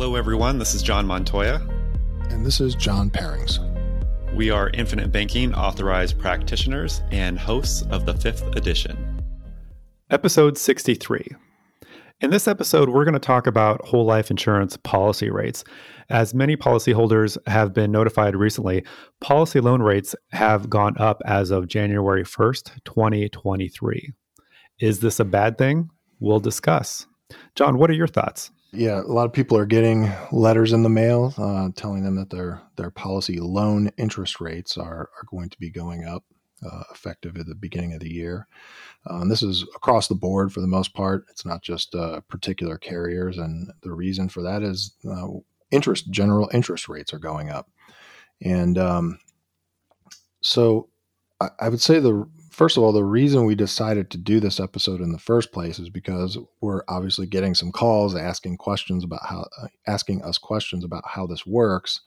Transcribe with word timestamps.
Hello, 0.00 0.14
everyone. 0.14 0.60
This 0.60 0.76
is 0.76 0.82
John 0.82 1.08
Montoya. 1.08 1.56
And 2.30 2.46
this 2.46 2.60
is 2.60 2.76
John 2.76 3.10
Perrings. 3.10 3.58
We 4.32 4.48
are 4.48 4.70
Infinite 4.72 5.10
Banking 5.10 5.52
authorized 5.52 6.20
practitioners 6.20 7.02
and 7.10 7.36
hosts 7.36 7.82
of 7.90 8.06
the 8.06 8.14
fifth 8.14 8.44
edition. 8.54 9.20
Episode 10.08 10.56
63. 10.56 11.26
In 12.20 12.30
this 12.30 12.46
episode, 12.46 12.90
we're 12.90 13.02
going 13.04 13.14
to 13.14 13.18
talk 13.18 13.48
about 13.48 13.84
whole 13.84 14.04
life 14.04 14.30
insurance 14.30 14.76
policy 14.76 15.30
rates. 15.30 15.64
As 16.10 16.32
many 16.32 16.56
policyholders 16.56 17.36
have 17.48 17.74
been 17.74 17.90
notified 17.90 18.36
recently, 18.36 18.84
policy 19.20 19.58
loan 19.58 19.82
rates 19.82 20.14
have 20.30 20.70
gone 20.70 20.94
up 20.98 21.20
as 21.26 21.50
of 21.50 21.66
January 21.66 22.22
1st, 22.22 22.84
2023. 22.84 24.12
Is 24.78 25.00
this 25.00 25.18
a 25.18 25.24
bad 25.24 25.58
thing? 25.58 25.90
We'll 26.20 26.38
discuss. 26.38 27.08
John, 27.56 27.78
what 27.78 27.90
are 27.90 27.94
your 27.94 28.06
thoughts? 28.06 28.52
Yeah, 28.72 29.00
a 29.00 29.02
lot 29.02 29.24
of 29.24 29.32
people 29.32 29.56
are 29.56 29.66
getting 29.66 30.12
letters 30.30 30.72
in 30.72 30.82
the 30.82 30.90
mail 30.90 31.32
uh, 31.38 31.70
telling 31.74 32.02
them 32.04 32.16
that 32.16 32.30
their 32.30 32.60
their 32.76 32.90
policy 32.90 33.40
loan 33.40 33.90
interest 33.96 34.40
rates 34.40 34.76
are 34.76 35.08
are 35.16 35.26
going 35.30 35.48
to 35.48 35.58
be 35.58 35.70
going 35.70 36.04
up, 36.04 36.22
uh, 36.62 36.82
effective 36.92 37.36
at 37.38 37.46
the 37.46 37.54
beginning 37.54 37.94
of 37.94 38.00
the 38.00 38.12
year. 38.12 38.46
Um, 39.08 39.30
this 39.30 39.42
is 39.42 39.62
across 39.74 40.08
the 40.08 40.14
board 40.14 40.52
for 40.52 40.60
the 40.60 40.66
most 40.66 40.92
part. 40.92 41.24
It's 41.30 41.46
not 41.46 41.62
just 41.62 41.94
uh, 41.94 42.20
particular 42.28 42.76
carriers, 42.76 43.38
and 43.38 43.72
the 43.82 43.92
reason 43.92 44.28
for 44.28 44.42
that 44.42 44.62
is 44.62 44.94
uh, 45.10 45.28
interest 45.70 46.10
general 46.10 46.50
interest 46.52 46.90
rates 46.90 47.14
are 47.14 47.18
going 47.18 47.48
up, 47.48 47.70
and 48.42 48.76
um, 48.76 49.18
so 50.42 50.90
I, 51.40 51.48
I 51.60 51.68
would 51.70 51.80
say 51.80 52.00
the 52.00 52.28
first 52.58 52.76
of 52.76 52.82
all, 52.82 52.92
the 52.92 53.04
reason 53.04 53.44
we 53.44 53.54
decided 53.54 54.10
to 54.10 54.18
do 54.18 54.40
this 54.40 54.58
episode 54.58 55.00
in 55.00 55.12
the 55.12 55.18
first 55.18 55.52
place 55.52 55.78
is 55.78 55.88
because 55.88 56.36
we're 56.60 56.82
obviously 56.88 57.24
getting 57.24 57.54
some 57.54 57.70
calls 57.70 58.16
asking 58.16 58.56
questions 58.56 59.04
about 59.04 59.24
how 59.24 59.46
uh, 59.62 59.68
asking 59.86 60.20
us 60.24 60.38
questions 60.38 60.82
about 60.82 61.04
how 61.06 61.24
this 61.24 61.46
works. 61.46 62.00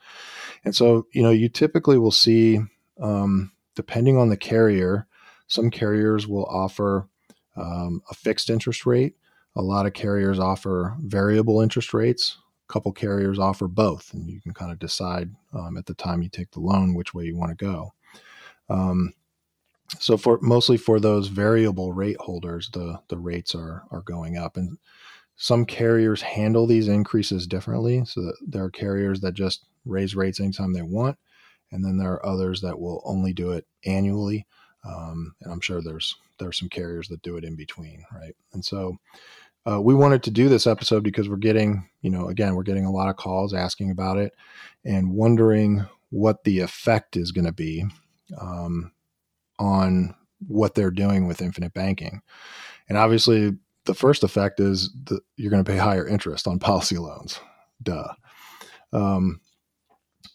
And 0.66 0.76
so, 0.76 1.08
you 1.14 1.24
know, 1.24 1.30
you 1.30 1.48
typically 1.48 1.98
will 1.98 2.12
see, 2.12 2.60
um, 3.00 3.54
depending 3.76 4.18
on 4.18 4.28
the 4.28 4.36
carrier, 4.36 5.08
some 5.48 5.72
carriers 5.72 6.28
will 6.28 6.46
offer 6.46 7.08
um, 7.56 8.02
a 8.12 8.14
fixed 8.14 8.50
interest 8.50 8.86
rate. 8.86 9.16
A 9.56 9.62
lot 9.62 9.86
of 9.86 9.94
carriers 9.94 10.38
offer 10.38 10.98
variable 11.00 11.62
interest 11.62 11.94
rates. 11.94 12.38
A 12.70 12.74
couple 12.74 12.92
carriers 12.92 13.40
offer 13.40 13.70
both, 13.70 14.14
and 14.14 14.30
you 14.30 14.42
can 14.42 14.54
kind 14.54 14.74
of 14.74 14.80
decide 14.80 15.30
um, 15.54 15.78
at 15.78 15.86
the 15.86 15.94
time 15.94 16.22
you 16.22 16.28
take 16.28 16.52
the 16.52 16.60
loan 16.60 16.94
which 16.94 17.14
way 17.14 17.24
you 17.24 17.38
want 17.38 17.58
to 17.58 17.66
go. 17.66 17.94
Um, 18.70 19.14
so 20.00 20.18
for 20.18 20.40
mostly 20.42 20.78
for 20.78 21.00
those 21.00 21.28
variable 21.28 21.94
rate 21.94 22.18
holders, 22.20 22.70
the 22.74 23.00
the 23.10 23.18
rates 23.18 23.56
are 23.56 23.84
are 23.92 24.02
going 24.02 24.38
up, 24.38 24.58
and 24.58 24.78
some 25.36 25.66
carriers 25.66 26.22
handle 26.22 26.68
these 26.68 26.88
increases 26.88 27.48
differently. 27.48 28.06
So 28.06 28.32
there 28.46 28.64
are 28.64 28.70
carriers 28.70 29.22
that 29.22 29.34
just 29.34 29.66
raise 29.86 30.16
rates 30.16 30.40
anytime 30.40 30.74
they 30.74 30.82
want, 30.82 31.18
and 31.72 31.84
then 31.84 31.98
there 31.98 32.14
are 32.14 32.26
others 32.26 32.62
that 32.62 32.80
will 32.80 33.02
only 33.06 33.34
do 33.34 33.52
it 33.52 33.66
annually. 33.86 34.46
Um, 34.84 35.36
and 35.42 35.52
I'm 35.52 35.62
sure 35.62 35.82
there's 35.82 36.16
there's 36.40 36.58
some 36.58 36.70
carriers 36.70 37.08
that 37.10 37.22
do 37.22 37.38
it 37.38 37.44
in 37.44 37.56
between, 37.56 38.04
right? 38.14 38.36
And 38.54 38.64
so 38.64 38.98
uh, 39.70 39.80
we 39.82 39.94
wanted 39.94 40.24
to 40.24 40.32
do 40.32 40.50
this 40.50 40.66
episode 40.66 41.04
because 41.04 41.30
we're 41.30 41.36
getting, 41.36 41.88
you 42.02 42.10
know, 42.10 42.30
again, 42.30 42.56
we're 42.56 42.64
getting 42.64 42.86
a 42.86 42.92
lot 42.92 43.10
of 43.10 43.16
calls 43.16 43.54
asking 43.54 43.92
about 43.92 44.18
it 44.18 44.34
and 44.84 45.14
wondering 45.14 45.86
what 46.10 46.44
the 46.44 46.60
effect 46.60 47.16
is 47.16 47.32
going 47.32 47.46
to 47.46 47.52
be. 47.52 47.86
Um, 48.40 48.92
on 49.62 50.16
what 50.48 50.74
they're 50.74 50.92
doing 50.92 51.28
with 51.28 51.42
infinite 51.42 51.74
banking. 51.74 52.22
And 52.90 52.98
obviously, 52.98 53.52
the 53.86 53.94
first 53.94 54.24
effect 54.24 54.60
is 54.60 54.90
that 55.06 55.22
you're 55.38 55.52
going 55.52 55.64
to 55.64 55.72
pay 55.72 55.78
higher 55.78 56.08
interest 56.08 56.48
on 56.48 56.60
policy 56.72 56.98
loans. 56.98 57.40
Duh. 57.82 58.14
Um, 58.92 59.40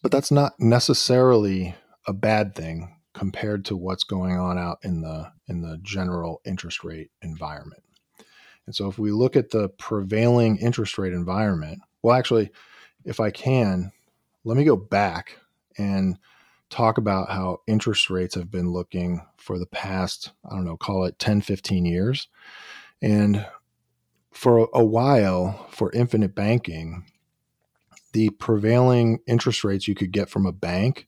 but 0.02 0.12
that's 0.12 0.30
not 0.30 0.54
necessarily 0.58 1.74
a 2.06 2.12
bad 2.12 2.54
thing 2.54 2.94
compared 3.12 3.64
to 3.64 3.76
what's 3.76 4.04
going 4.04 4.38
on 4.38 4.58
out 4.58 4.78
in 4.84 5.00
the 5.00 5.32
in 5.48 5.62
the 5.62 5.78
general 5.82 6.40
interest 6.44 6.84
rate 6.84 7.10
environment. 7.22 7.82
And 8.66 8.74
so 8.74 8.88
if 8.88 8.98
we 8.98 9.10
look 9.10 9.36
at 9.36 9.50
the 9.50 9.68
prevailing 9.70 10.58
interest 10.58 10.98
rate 10.98 11.12
environment, 11.12 11.80
well 12.02 12.16
actually 12.16 12.50
if 13.04 13.20
I 13.20 13.30
can, 13.30 13.92
let 14.44 14.56
me 14.56 14.64
go 14.64 14.76
back 14.76 15.38
and 15.78 16.18
talk 16.70 16.98
about 16.98 17.30
how 17.30 17.60
interest 17.66 18.10
rates 18.10 18.34
have 18.34 18.50
been 18.50 18.70
looking 18.70 19.22
for 19.36 19.58
the 19.58 19.66
past, 19.66 20.32
I 20.44 20.54
don't 20.54 20.64
know, 20.64 20.76
call 20.76 21.04
it 21.04 21.18
10, 21.18 21.40
15 21.40 21.84
years. 21.84 22.28
And 23.00 23.46
for 24.32 24.68
a 24.72 24.84
while, 24.84 25.66
for 25.70 25.92
infinite 25.92 26.34
banking, 26.34 27.04
the 28.12 28.30
prevailing 28.30 29.20
interest 29.26 29.64
rates 29.64 29.86
you 29.86 29.94
could 29.94 30.12
get 30.12 30.28
from 30.28 30.46
a 30.46 30.52
bank 30.52 31.06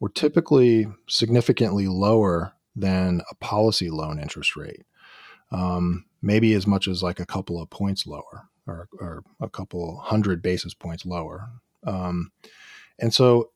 were 0.00 0.08
typically 0.08 0.86
significantly 1.08 1.88
lower 1.88 2.52
than 2.76 3.22
a 3.30 3.34
policy 3.36 3.90
loan 3.90 4.20
interest 4.20 4.56
rate, 4.56 4.84
um, 5.50 6.04
maybe 6.22 6.54
as 6.54 6.66
much 6.66 6.86
as 6.86 7.02
like 7.02 7.18
a 7.18 7.26
couple 7.26 7.60
of 7.60 7.70
points 7.70 8.06
lower 8.06 8.48
or, 8.66 8.88
or 9.00 9.24
a 9.40 9.48
couple 9.48 9.98
hundred 9.98 10.42
basis 10.42 10.74
points 10.74 11.04
lower. 11.04 11.48
Um, 11.84 12.30
and 12.98 13.12
so 13.12 13.50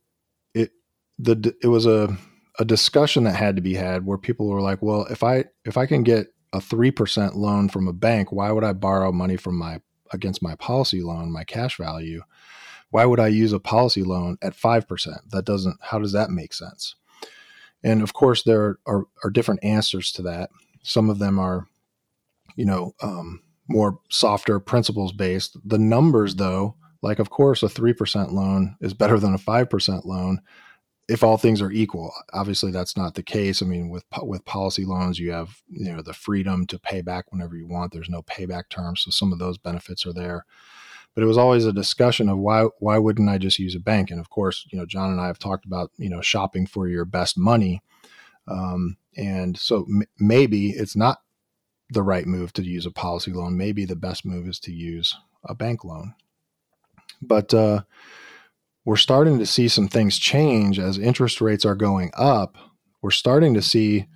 the 1.23 1.55
it 1.63 1.69
was 1.69 1.87
a 1.87 2.17
a 2.59 2.65
discussion 2.65 3.25
that 3.25 3.37
had 3.37 3.57
to 3.57 3.63
be 3.63 3.75
had 3.75 4.05
where 4.05 4.19
people 4.19 4.49
were 4.49 4.61
like, 4.61 4.83
well, 4.83 5.07
if 5.07 5.23
I 5.23 5.45
if 5.65 5.77
I 5.77 5.87
can 5.87 6.03
get 6.03 6.29
a 6.53 6.61
three 6.61 6.91
percent 6.91 7.37
loan 7.37 7.69
from 7.69 7.89
a 7.89 7.93
bank, 7.93 8.33
why 8.33 8.51
would 8.51 8.65
I 8.65 8.73
borrow 8.73 9.13
money 9.13 9.37
from 9.37 9.57
my 9.57 9.81
against 10.13 10.43
my 10.43 10.55
policy 10.57 11.01
loan, 11.01 11.33
my 11.33 11.45
cash 11.45 11.79
value? 11.79 12.23
Why 12.91 13.07
would 13.07 13.21
I 13.21 13.29
use 13.29 13.53
a 13.53 13.61
policy 13.61 14.03
loan 14.03 14.37
at 14.43 14.55
five 14.55 14.87
percent? 14.87 15.19
That 15.31 15.45
doesn't. 15.45 15.79
How 15.81 15.99
does 15.99 16.13
that 16.13 16.31
make 16.31 16.53
sense? 16.53 16.95
And 17.85 18.03
of 18.03 18.13
course, 18.13 18.43
there 18.43 18.79
are, 18.87 19.05
are 19.25 19.31
different 19.31 19.65
answers 19.65 20.13
to 20.13 20.23
that. 20.23 20.51
Some 20.83 21.11
of 21.11 21.19
them 21.19 21.39
are, 21.39 21.67
you 22.55 22.65
know, 22.65 22.95
um, 23.03 23.43
more 23.69 23.99
softer 24.09 24.61
principles 24.61 25.13
based. 25.13 25.57
The 25.65 25.79
numbers, 25.79 26.37
though, 26.37 26.77
like 27.01 27.19
of 27.19 27.31
course, 27.31 27.63
a 27.63 27.69
three 27.69 27.95
percent 27.95 28.33
loan 28.33 28.77
is 28.81 28.93
better 28.93 29.19
than 29.19 29.35
a 29.35 29.39
five 29.39 29.71
percent 29.71 30.05
loan 30.05 30.41
if 31.09 31.23
all 31.23 31.37
things 31.37 31.61
are 31.61 31.71
equal. 31.71 32.13
Obviously, 32.33 32.71
that's 32.71 32.97
not 32.97 33.15
the 33.15 33.23
case. 33.23 33.63
I 33.63 33.67
mean, 33.67 33.91
with 33.91 34.05
with 34.23 34.45
policy 34.45 34.85
loans, 34.85 35.19
you 35.19 35.33
have 35.33 35.63
you 35.69 35.93
know 35.93 36.03
the 36.03 36.15
freedom 36.15 36.67
to 36.69 36.79
pay 36.79 37.03
back 37.03 37.31
whenever 37.31 37.57
you 37.57 37.67
want. 37.67 37.93
There's 37.93 38.09
no 38.09 38.23
payback 38.23 38.69
terms, 38.69 39.03
so 39.03 39.11
some 39.11 39.33
of 39.33 39.39
those 39.39 39.59
benefits 39.59 40.07
are 40.07 40.13
there. 40.13 40.45
But 41.15 41.23
it 41.23 41.27
was 41.27 41.37
always 41.37 41.67
a 41.67 41.73
discussion 41.73 42.29
of 42.29 42.39
why 42.39 42.69
why 42.79 42.99
wouldn't 42.99 43.29
I 43.29 43.39
just 43.39 43.59
use 43.59 43.75
a 43.75 43.81
bank? 43.81 44.11
And 44.11 44.21
of 44.21 44.31
course, 44.31 44.67
you 44.71 44.79
know, 44.79 44.87
John 44.87 45.11
and 45.11 45.21
I 45.21 45.27
have 45.27 45.39
talked 45.39 45.65
about 45.65 45.91
you 45.99 46.09
know 46.09 46.21
shopping 46.21 46.67
for 46.67 46.89
your 46.89 47.05
best 47.05 47.37
money, 47.37 47.83
um, 48.49 48.97
and 49.17 49.59
so 49.59 49.87
m- 49.89 50.05
maybe 50.19 50.71
it's 50.71 50.97
not 50.97 51.19
the 51.91 52.03
right 52.03 52.27
move 52.27 52.53
to 52.55 52.63
use 52.63 52.87
a 52.87 52.91
policy 52.91 53.33
loan. 53.33 53.57
Maybe 53.57 53.85
the 53.85 53.97
best 53.97 54.25
move 54.25 54.49
is 54.49 54.59
to 54.61 54.73
use 54.73 55.15
a 55.45 55.55
bank 55.55 55.85
loan. 55.85 56.15
But 57.21 57.53
uh, 57.53 57.83
we're 58.85 58.97
starting 58.97 59.39
to 59.39 59.47
see 59.47 59.69
some 59.69 59.89
things 59.89 60.19
change 60.19 60.79
as 60.79 60.99
interest 60.99 61.41
rates 61.41 61.65
are 61.65 61.75
going 61.75 62.11
up. 62.17 62.57
We're 63.01 63.11
starting 63.11 63.55
to 63.55 63.63
see 63.63 64.07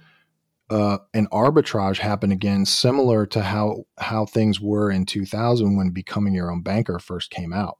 uh, 0.70 0.98
an 1.14 1.28
arbitrage 1.32 1.98
happen 1.98 2.32
again, 2.32 2.66
similar 2.66 3.26
to 3.26 3.42
how 3.42 3.84
how 3.98 4.26
things 4.26 4.60
were 4.60 4.90
in 4.90 5.06
2000 5.06 5.76
when 5.76 5.90
Becoming 5.90 6.34
Your 6.34 6.50
Own 6.50 6.62
Banker 6.62 6.98
first 6.98 7.30
came 7.30 7.52
out. 7.52 7.78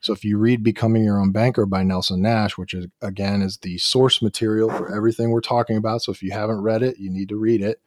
So 0.00 0.12
if 0.12 0.24
you 0.24 0.38
read 0.38 0.62
Becoming 0.62 1.04
Your 1.04 1.20
Own 1.20 1.32
Banker 1.32 1.64
by 1.64 1.82
Nelson 1.82 2.20
Nash, 2.20 2.58
which 2.58 2.74
is 2.74 2.86
again 3.00 3.40
is 3.40 3.58
the 3.58 3.78
source 3.78 4.20
material 4.20 4.70
for 4.70 4.94
everything 4.94 5.30
we're 5.30 5.40
talking 5.40 5.76
about, 5.76 6.02
so 6.02 6.12
if 6.12 6.22
you 6.22 6.32
haven't 6.32 6.60
read 6.60 6.82
it, 6.82 6.98
you 6.98 7.10
need 7.10 7.30
to 7.30 7.36
read 7.36 7.62
it. 7.62 7.80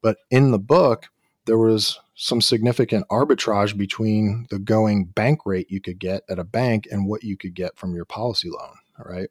But 0.00 0.16
in 0.30 0.50
the 0.50 0.58
book, 0.58 1.08
there 1.46 1.58
was 1.58 1.98
some 2.14 2.40
significant 2.40 3.06
arbitrage 3.08 3.76
between 3.76 4.46
the 4.50 4.58
going 4.58 5.06
bank 5.06 5.40
rate 5.44 5.70
you 5.70 5.80
could 5.80 5.98
get 5.98 6.22
at 6.28 6.38
a 6.38 6.44
bank 6.44 6.86
and 6.90 7.08
what 7.08 7.24
you 7.24 7.36
could 7.36 7.54
get 7.54 7.76
from 7.76 7.94
your 7.94 8.04
policy 8.04 8.48
loan. 8.48 8.76
All 8.98 9.12
right. 9.12 9.28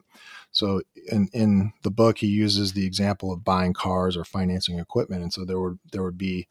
So 0.50 0.82
in, 1.10 1.28
in 1.32 1.72
the 1.82 1.90
book, 1.90 2.18
he 2.18 2.26
uses 2.26 2.72
the 2.72 2.84
example 2.84 3.32
of 3.32 3.44
buying 3.44 3.72
cars 3.72 4.16
or 4.16 4.24
financing 4.24 4.78
equipment. 4.78 5.22
And 5.22 5.32
so 5.32 5.44
there 5.44 5.60
would 5.60 5.78
there 5.92 6.02
would 6.02 6.18
be 6.18 6.48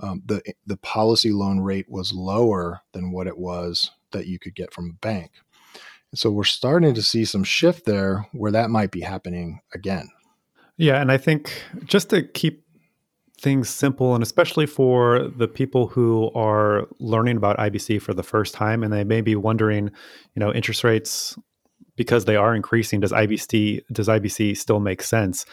um, 0.00 0.22
the 0.26 0.42
the 0.66 0.76
policy 0.76 1.32
loan 1.32 1.60
rate 1.60 1.88
was 1.88 2.12
lower 2.12 2.82
than 2.92 3.10
what 3.10 3.26
it 3.26 3.38
was 3.38 3.90
that 4.10 4.26
you 4.26 4.38
could 4.38 4.54
get 4.54 4.72
from 4.72 4.90
a 4.90 5.00
bank. 5.06 5.30
so 6.14 6.30
we're 6.30 6.44
starting 6.44 6.94
to 6.94 7.02
see 7.02 7.24
some 7.24 7.44
shift 7.44 7.84
there 7.84 8.26
where 8.32 8.52
that 8.52 8.70
might 8.70 8.90
be 8.90 9.00
happening 9.00 9.60
again. 9.74 10.08
Yeah, 10.76 11.00
and 11.00 11.10
I 11.10 11.18
think 11.18 11.50
just 11.84 12.10
to 12.10 12.22
keep 12.22 12.64
things 13.40 13.68
simple 13.68 14.14
and 14.14 14.22
especially 14.22 14.66
for 14.66 15.28
the 15.36 15.48
people 15.48 15.86
who 15.86 16.30
are 16.34 16.86
learning 16.98 17.36
about 17.36 17.56
IBC 17.58 18.02
for 18.02 18.12
the 18.12 18.22
first 18.22 18.54
time 18.54 18.82
and 18.82 18.92
they 18.92 19.04
may 19.04 19.20
be 19.20 19.36
wondering, 19.36 19.90
you 20.34 20.40
know, 20.40 20.52
interest 20.52 20.82
rates 20.84 21.38
because 21.96 22.24
they 22.24 22.36
are 22.36 22.54
increasing 22.54 23.00
does 23.00 23.12
IBC 23.12 23.82
does 23.92 24.08
IBC 24.08 24.56
still 24.56 24.80
make 24.80 25.02
sense? 25.02 25.46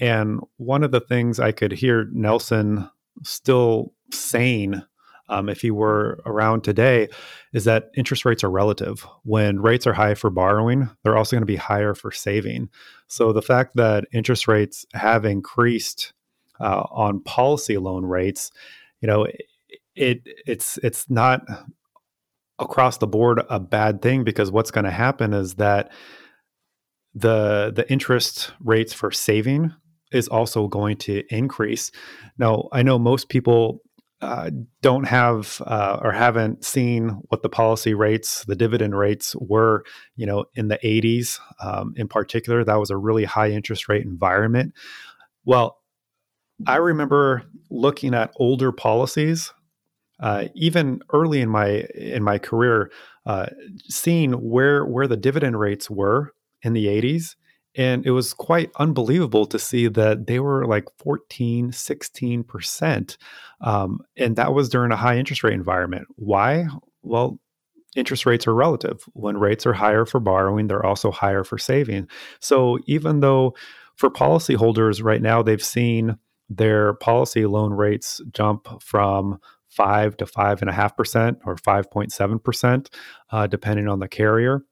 And 0.00 0.40
one 0.56 0.82
of 0.82 0.90
the 0.90 1.00
things 1.00 1.38
I 1.38 1.52
could 1.52 1.72
hear 1.72 2.08
Nelson 2.12 2.88
still 3.22 3.92
saying 4.10 4.82
um, 5.28 5.48
if 5.48 5.62
he 5.62 5.70
were 5.70 6.20
around 6.26 6.62
today, 6.62 7.08
is 7.52 7.64
that 7.64 7.90
interest 7.96 8.24
rates 8.24 8.44
are 8.44 8.50
relative. 8.50 9.06
When 9.22 9.60
rates 9.60 9.86
are 9.86 9.94
high 9.94 10.14
for 10.14 10.28
borrowing, 10.28 10.90
they're 11.02 11.16
also 11.16 11.36
going 11.36 11.42
to 11.42 11.46
be 11.46 11.56
higher 11.56 11.94
for 11.94 12.12
saving. 12.12 12.68
So 13.06 13.32
the 13.32 13.40
fact 13.40 13.76
that 13.76 14.04
interest 14.12 14.46
rates 14.46 14.84
have 14.92 15.24
increased 15.24 16.12
uh, 16.62 16.86
on 16.90 17.20
policy 17.20 17.76
loan 17.76 18.04
rates, 18.06 18.50
you 19.00 19.08
know, 19.08 19.26
it 19.94 20.22
it's 20.46 20.78
it's 20.78 21.10
not 21.10 21.42
across 22.58 22.98
the 22.98 23.06
board 23.06 23.42
a 23.50 23.60
bad 23.60 24.00
thing 24.00 24.24
because 24.24 24.50
what's 24.50 24.70
going 24.70 24.84
to 24.84 24.90
happen 24.90 25.34
is 25.34 25.54
that 25.54 25.90
the 27.14 27.72
the 27.74 27.90
interest 27.90 28.52
rates 28.60 28.92
for 28.92 29.10
saving 29.10 29.72
is 30.12 30.28
also 30.28 30.68
going 30.68 30.96
to 30.96 31.22
increase. 31.34 31.90
Now, 32.38 32.68
I 32.72 32.82
know 32.82 32.98
most 32.98 33.28
people 33.28 33.80
uh, 34.20 34.50
don't 34.82 35.04
have 35.04 35.60
uh, 35.66 35.98
or 36.00 36.12
haven't 36.12 36.64
seen 36.64 37.08
what 37.28 37.42
the 37.42 37.48
policy 37.48 37.92
rates, 37.92 38.44
the 38.44 38.54
dividend 38.54 38.96
rates 38.96 39.34
were, 39.40 39.84
you 40.14 40.26
know, 40.26 40.44
in 40.54 40.68
the 40.68 40.78
80s 40.84 41.40
um, 41.60 41.92
in 41.96 42.06
particular. 42.06 42.62
That 42.62 42.78
was 42.78 42.90
a 42.90 42.96
really 42.96 43.24
high 43.24 43.50
interest 43.50 43.88
rate 43.88 44.04
environment. 44.04 44.74
Well, 45.44 45.81
I 46.66 46.76
remember 46.76 47.42
looking 47.70 48.14
at 48.14 48.32
older 48.36 48.72
policies 48.72 49.52
uh, 50.22 50.44
even 50.54 51.00
early 51.12 51.40
in 51.40 51.48
my 51.48 51.84
in 51.94 52.22
my 52.22 52.38
career, 52.38 52.90
uh, 53.26 53.46
seeing 53.88 54.32
where 54.32 54.86
where 54.86 55.08
the 55.08 55.16
dividend 55.16 55.58
rates 55.58 55.90
were 55.90 56.32
in 56.62 56.74
the 56.74 56.86
80s 56.86 57.34
and 57.74 58.06
it 58.06 58.12
was 58.12 58.32
quite 58.32 58.70
unbelievable 58.78 59.46
to 59.46 59.58
see 59.58 59.88
that 59.88 60.26
they 60.26 60.38
were 60.38 60.64
like 60.66 60.84
14 60.98 61.72
16% 61.72 63.16
um, 63.62 63.98
and 64.16 64.36
that 64.36 64.54
was 64.54 64.68
during 64.68 64.92
a 64.92 64.96
high 64.96 65.18
interest 65.18 65.42
rate 65.42 65.54
environment. 65.54 66.06
Why? 66.14 66.66
Well 67.02 67.40
interest 67.96 68.24
rates 68.24 68.46
are 68.46 68.54
relative. 68.54 69.04
When 69.12 69.38
rates 69.38 69.66
are 69.66 69.72
higher 69.72 70.06
for 70.06 70.20
borrowing 70.20 70.68
they're 70.68 70.86
also 70.86 71.10
higher 71.10 71.42
for 71.42 71.58
saving. 71.58 72.06
So 72.38 72.78
even 72.86 73.20
though 73.20 73.56
for 73.96 74.08
policyholders 74.08 75.02
right 75.02 75.20
now 75.20 75.42
they've 75.42 75.64
seen 75.64 76.16
their 76.48 76.94
policy 76.94 77.46
loan 77.46 77.72
rates 77.72 78.20
jump 78.32 78.68
from 78.82 79.38
five 79.68 80.16
to 80.18 80.26
five 80.26 80.60
and 80.60 80.68
a 80.68 80.72
half 80.72 80.96
percent 80.96 81.38
or 81.46 81.56
5.7 81.56 82.42
percent, 82.42 82.90
uh, 83.30 83.46
depending 83.46 83.88
on 83.88 84.00
the 84.00 84.08
carrier. 84.08 84.64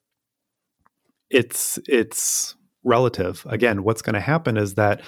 It's 1.31 1.79
it's 1.87 2.55
relative. 2.85 3.47
Again, 3.49 3.83
what's 3.83 4.03
going 4.03 4.15
to 4.15 4.21
happen 4.21 4.57
is 4.57 4.75
that 4.75 5.03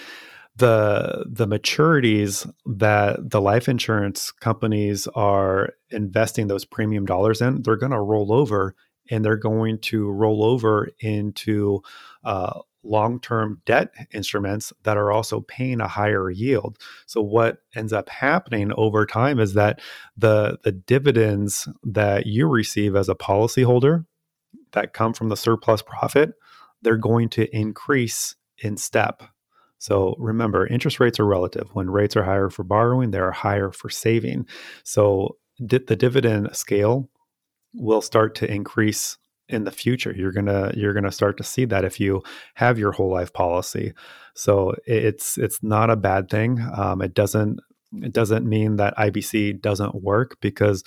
the 0.56 1.24
the 1.28 1.46
maturities 1.46 2.50
that 2.66 3.30
the 3.30 3.40
life 3.40 3.68
insurance 3.68 4.30
companies 4.30 5.06
are 5.14 5.70
investing 5.90 6.46
those 6.46 6.64
premium 6.64 7.06
dollars 7.06 7.40
in, 7.40 7.62
they're 7.62 7.76
going 7.76 7.92
to 7.92 8.00
roll 8.00 8.32
over 8.32 8.74
and 9.10 9.24
they're 9.24 9.36
going 9.36 9.78
to 9.78 10.10
roll 10.10 10.44
over 10.44 10.90
into 11.00 11.82
uh, 12.24 12.60
long 12.84 13.20
term 13.20 13.60
debt 13.64 13.92
instruments 14.12 14.72
that 14.82 14.96
are 14.96 15.12
also 15.12 15.40
paying 15.40 15.80
a 15.80 15.88
higher 15.88 16.30
yield. 16.30 16.78
So 17.06 17.20
what 17.20 17.58
ends 17.74 17.92
up 17.92 18.08
happening 18.08 18.72
over 18.76 19.06
time 19.06 19.38
is 19.38 19.54
that 19.54 19.80
the 20.16 20.58
the 20.64 20.72
dividends 20.72 21.68
that 21.84 22.26
you 22.26 22.48
receive 22.48 22.96
as 22.96 23.08
a 23.08 23.14
policyholder 23.14 24.06
that 24.72 24.92
come 24.92 25.12
from 25.12 25.28
the 25.28 25.36
surplus 25.36 25.82
profit, 25.82 26.32
they're 26.82 26.96
going 26.96 27.28
to 27.30 27.54
increase 27.54 28.34
in 28.58 28.76
step. 28.76 29.22
So 29.78 30.14
remember, 30.18 30.66
interest 30.66 31.00
rates 31.00 31.18
are 31.18 31.26
relative. 31.26 31.68
When 31.72 31.90
rates 31.90 32.16
are 32.16 32.22
higher 32.22 32.50
for 32.50 32.62
borrowing, 32.62 33.10
they 33.10 33.18
are 33.18 33.32
higher 33.32 33.72
for 33.72 33.90
saving. 33.90 34.46
So 34.84 35.36
the 35.58 35.78
dividend 35.78 36.56
scale 36.56 37.10
will 37.74 38.00
start 38.00 38.34
to 38.36 38.50
increase 38.50 39.18
in 39.48 39.64
the 39.64 39.70
future 39.70 40.14
you're 40.16 40.32
gonna 40.32 40.72
you're 40.74 40.94
gonna 40.94 41.12
start 41.12 41.36
to 41.36 41.44
see 41.44 41.64
that 41.64 41.84
if 41.84 42.00
you 42.00 42.22
have 42.54 42.78
your 42.78 42.92
whole 42.92 43.10
life 43.10 43.32
policy. 43.32 43.92
So 44.34 44.74
it's 44.86 45.36
it's 45.38 45.62
not 45.62 45.90
a 45.90 45.96
bad 45.96 46.30
thing. 46.30 46.64
Um, 46.74 47.02
it 47.02 47.14
doesn't 47.14 47.60
it 47.92 48.12
doesn't 48.12 48.48
mean 48.48 48.76
that 48.76 48.96
ibc 48.96 49.60
doesn't 49.60 50.02
work 50.02 50.38
because 50.40 50.82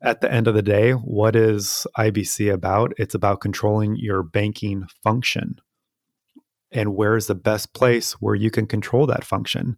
at 0.00 0.20
the 0.20 0.30
end 0.32 0.46
of 0.46 0.54
the 0.54 0.62
day 0.62 0.92
what 0.92 1.34
is 1.34 1.86
ibc 1.98 2.52
about? 2.52 2.92
It's 2.98 3.14
about 3.14 3.40
controlling 3.40 3.96
your 3.96 4.22
banking 4.22 4.86
function. 5.02 5.58
And 6.70 6.96
where 6.96 7.16
is 7.16 7.28
the 7.28 7.34
best 7.34 7.72
place 7.72 8.12
where 8.14 8.34
you 8.34 8.50
can 8.50 8.66
control 8.66 9.06
that 9.06 9.24
function? 9.24 9.76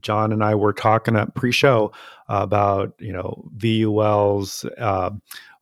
John 0.00 0.32
and 0.32 0.44
I 0.44 0.54
were 0.54 0.72
talking 0.72 1.16
at 1.16 1.34
pre-show 1.34 1.92
about 2.28 2.94
you 2.98 3.12
know 3.12 3.44
VULs, 3.56 4.64
uh, 4.78 5.10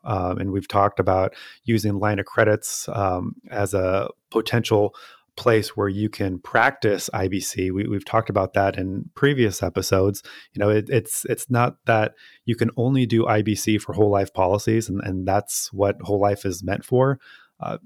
um, 0.06 0.38
and 0.38 0.52
we've 0.52 0.68
talked 0.68 1.00
about 1.00 1.34
using 1.64 1.98
line 1.98 2.18
of 2.18 2.26
credits 2.26 2.88
um, 2.88 3.34
as 3.50 3.74
a 3.74 4.08
potential 4.30 4.94
place 5.36 5.76
where 5.76 5.88
you 5.88 6.08
can 6.08 6.38
practice 6.38 7.10
IBC. 7.12 7.70
We, 7.70 7.92
have 7.92 8.04
talked 8.04 8.30
about 8.30 8.54
that 8.54 8.78
in 8.78 9.10
previous 9.14 9.62
episodes. 9.62 10.22
You 10.54 10.60
know, 10.60 10.70
it, 10.70 10.88
it's 10.88 11.24
it's 11.26 11.50
not 11.50 11.76
that 11.84 12.14
you 12.46 12.56
can 12.56 12.70
only 12.76 13.06
do 13.06 13.24
IBC 13.24 13.80
for 13.82 13.92
whole 13.92 14.10
life 14.10 14.32
policies, 14.32 14.88
and, 14.88 15.00
and 15.02 15.28
that's 15.28 15.72
what 15.72 16.00
whole 16.00 16.20
life 16.20 16.44
is 16.44 16.64
meant 16.64 16.84
for. 16.84 17.20
Uh, 17.60 17.78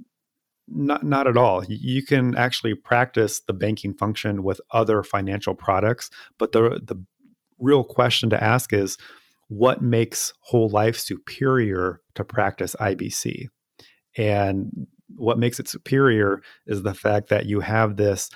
not 0.68 1.02
not 1.02 1.26
at 1.26 1.36
all. 1.36 1.64
You 1.64 2.04
can 2.04 2.36
actually 2.36 2.74
practice 2.74 3.40
the 3.40 3.52
banking 3.52 3.94
function 3.94 4.44
with 4.44 4.60
other 4.70 5.02
financial 5.02 5.54
products, 5.54 6.10
but 6.38 6.52
the 6.52 6.80
the 6.82 7.02
real 7.58 7.84
question 7.84 8.30
to 8.30 8.42
ask 8.42 8.72
is 8.72 8.96
what 9.50 9.82
makes 9.82 10.32
whole 10.42 10.68
life 10.68 10.96
superior 10.96 12.00
to 12.14 12.22
practice 12.22 12.76
IBC. 12.78 13.48
And 14.16 14.86
what 15.16 15.40
makes 15.40 15.58
it 15.58 15.66
superior 15.66 16.40
is 16.68 16.84
the 16.84 16.94
fact 16.94 17.30
that 17.30 17.46
you 17.46 17.58
have 17.58 17.96
this 17.96 18.30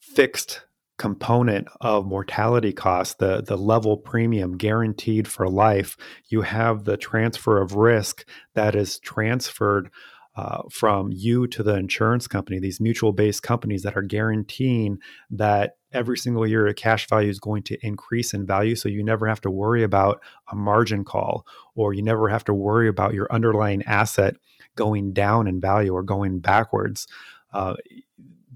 fixed 0.00 0.60
component 0.98 1.66
of 1.80 2.04
mortality 2.04 2.74
cost, 2.74 3.18
the, 3.18 3.42
the 3.42 3.56
level 3.56 3.96
premium 3.96 4.58
guaranteed 4.58 5.26
for 5.26 5.48
life. 5.48 5.96
You 6.28 6.42
have 6.42 6.84
the 6.84 6.98
transfer 6.98 7.58
of 7.58 7.74
risk 7.74 8.28
that 8.54 8.74
is 8.74 8.98
transferred 8.98 9.90
uh, 10.36 10.62
from 10.70 11.10
you 11.12 11.46
to 11.46 11.62
the 11.62 11.76
insurance 11.76 12.26
company, 12.26 12.58
these 12.58 12.80
mutual 12.80 13.12
based 13.12 13.42
companies 13.42 13.82
that 13.82 13.96
are 13.96 14.02
guaranteeing 14.02 14.98
that 15.30 15.76
every 15.92 16.18
single 16.18 16.46
year 16.46 16.66
a 16.66 16.74
cash 16.74 17.08
value 17.08 17.30
is 17.30 17.38
going 17.38 17.62
to 17.62 17.78
increase 17.86 18.34
in 18.34 18.44
value. 18.44 18.74
So 18.74 18.88
you 18.88 19.04
never 19.04 19.28
have 19.28 19.40
to 19.42 19.50
worry 19.50 19.84
about 19.84 20.20
a 20.50 20.56
margin 20.56 21.04
call 21.04 21.46
or 21.76 21.94
you 21.94 22.02
never 22.02 22.28
have 22.28 22.44
to 22.44 22.54
worry 22.54 22.88
about 22.88 23.14
your 23.14 23.32
underlying 23.32 23.82
asset 23.84 24.34
going 24.74 25.12
down 25.12 25.46
in 25.46 25.60
value 25.60 25.92
or 25.92 26.02
going 26.02 26.40
backwards. 26.40 27.06
Uh, 27.52 27.74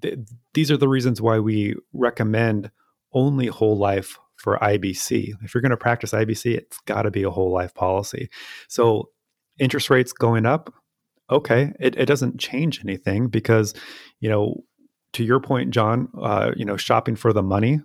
th- 0.03 0.19
these 0.55 0.71
are 0.71 0.77
the 0.77 0.89
reasons 0.89 1.23
why 1.23 1.39
we 1.39 1.77
recommend 1.93 2.73
only 3.13 3.47
whole 3.47 3.79
life 3.79 4.19
for 4.35 4.59
IBC. 4.59 5.35
If 5.43 5.55
you're 5.55 5.63
going 5.63 5.71
to 5.71 5.77
practice 5.77 6.11
IBC, 6.11 6.57
it's 6.57 6.79
got 6.81 7.03
to 7.03 7.11
be 7.11 7.23
a 7.23 7.31
whole 7.31 7.53
life 7.53 7.75
policy. 7.75 8.31
So 8.69 9.11
interest 9.59 9.91
rates 9.91 10.13
going 10.13 10.47
up, 10.47 10.73
okay, 11.31 11.73
it, 11.81 11.97
it 11.97 12.07
doesn't 12.07 12.39
change 12.39 12.81
anything 12.85 13.29
because, 13.29 13.75
you 14.21 14.29
know, 14.29 14.63
to 15.15 15.25
your 15.25 15.41
point, 15.41 15.71
John, 15.71 16.09
uh, 16.21 16.53
you 16.57 16.65
know, 16.65 16.77
shopping 16.77 17.17
for 17.17 17.33
the 17.33 17.43
money, 17.43 17.81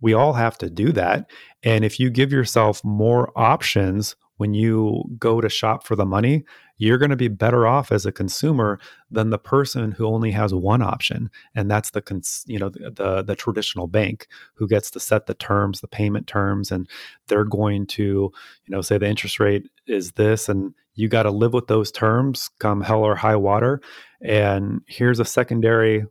we 0.00 0.14
all 0.14 0.34
have 0.34 0.58
to 0.58 0.70
do 0.70 0.92
that. 0.92 1.30
And 1.62 1.84
if 1.84 1.98
you 1.98 2.10
give 2.10 2.32
yourself 2.32 2.84
more 2.84 3.32
options 3.36 4.16
when 4.38 4.54
you 4.54 5.04
go 5.18 5.40
to 5.40 5.48
shop 5.48 5.84
for 5.84 5.94
the 5.94 6.06
money, 6.06 6.44
you're 6.78 6.98
going 6.98 7.10
to 7.10 7.16
be 7.16 7.28
better 7.28 7.66
off 7.66 7.92
as 7.92 8.06
a 8.06 8.12
consumer 8.12 8.80
than 9.10 9.30
the 9.30 9.38
person 9.38 9.92
who 9.92 10.06
only 10.06 10.30
has 10.30 10.54
one 10.54 10.80
option, 10.80 11.30
and 11.54 11.70
that's 11.70 11.90
the 11.90 12.00
cons- 12.00 12.44
you 12.46 12.58
know 12.58 12.70
the, 12.70 12.90
the, 12.90 13.22
the 13.22 13.36
traditional 13.36 13.86
bank 13.86 14.26
who 14.54 14.66
gets 14.66 14.90
to 14.92 15.00
set 15.00 15.26
the 15.26 15.34
terms, 15.34 15.80
the 15.80 15.88
payment 15.88 16.26
terms, 16.26 16.72
and 16.72 16.88
they're 17.26 17.44
going 17.44 17.86
to 17.86 18.02
you 18.02 18.32
know 18.68 18.80
say 18.80 18.96
the 18.96 19.08
interest 19.08 19.38
rate 19.38 19.68
is 19.86 20.12
this, 20.12 20.48
and 20.48 20.74
you 20.94 21.08
got 21.08 21.24
to 21.24 21.30
live 21.30 21.52
with 21.52 21.66
those 21.66 21.92
terms 21.92 22.50
come 22.58 22.80
hell 22.80 23.04
or 23.04 23.14
high 23.14 23.36
water. 23.36 23.80
And 24.20 24.80
here's 24.86 25.20
a 25.20 25.24
secondary 25.24 26.04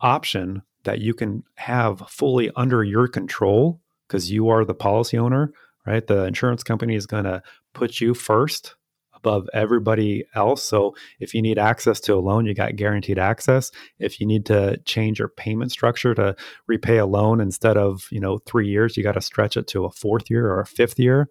option 0.00 0.62
that 0.84 1.00
you 1.00 1.14
can 1.14 1.42
have 1.56 2.00
fully 2.08 2.50
under 2.56 2.82
your 2.82 3.08
control 3.08 3.80
because 4.06 4.30
you 4.30 4.48
are 4.48 4.64
the 4.64 4.74
policy 4.74 5.16
owner, 5.16 5.52
right? 5.86 6.06
The 6.06 6.24
insurance 6.24 6.62
company 6.62 6.94
is 6.94 7.06
going 7.06 7.24
to 7.24 7.42
put 7.74 8.00
you 8.00 8.14
first 8.14 8.74
above 9.14 9.48
everybody 9.54 10.24
else. 10.34 10.62
So 10.62 10.96
if 11.20 11.32
you 11.32 11.42
need 11.42 11.58
access 11.58 12.00
to 12.00 12.14
a 12.14 12.20
loan, 12.20 12.44
you 12.44 12.54
got 12.54 12.76
guaranteed 12.76 13.18
access. 13.18 13.70
If 13.98 14.20
you 14.20 14.26
need 14.26 14.46
to 14.46 14.78
change 14.84 15.20
your 15.20 15.28
payment 15.28 15.70
structure 15.70 16.14
to 16.14 16.34
repay 16.66 16.98
a 16.98 17.06
loan 17.06 17.40
instead 17.40 17.76
of, 17.76 18.08
you 18.10 18.20
know, 18.20 18.38
3 18.46 18.68
years, 18.68 18.96
you 18.96 19.02
got 19.02 19.12
to 19.12 19.20
stretch 19.20 19.56
it 19.56 19.68
to 19.68 19.84
a 19.84 19.90
fourth 19.92 20.28
year 20.28 20.50
or 20.50 20.60
a 20.60 20.66
fifth 20.66 20.98
year. 20.98 21.28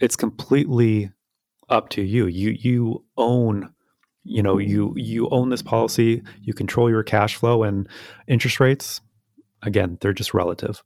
It's 0.00 0.16
completely 0.16 1.12
up 1.68 1.88
to 1.90 2.02
you. 2.02 2.26
You 2.26 2.50
you 2.50 3.04
own 3.16 3.72
you 4.24 4.42
know 4.42 4.58
you 4.58 4.92
you 4.96 5.28
own 5.30 5.48
this 5.48 5.62
policy 5.62 6.22
you 6.42 6.52
control 6.52 6.90
your 6.90 7.02
cash 7.02 7.36
flow 7.36 7.62
and 7.62 7.88
interest 8.28 8.60
rates 8.60 9.00
again 9.62 9.96
they're 10.00 10.12
just 10.12 10.34
relative 10.34 10.82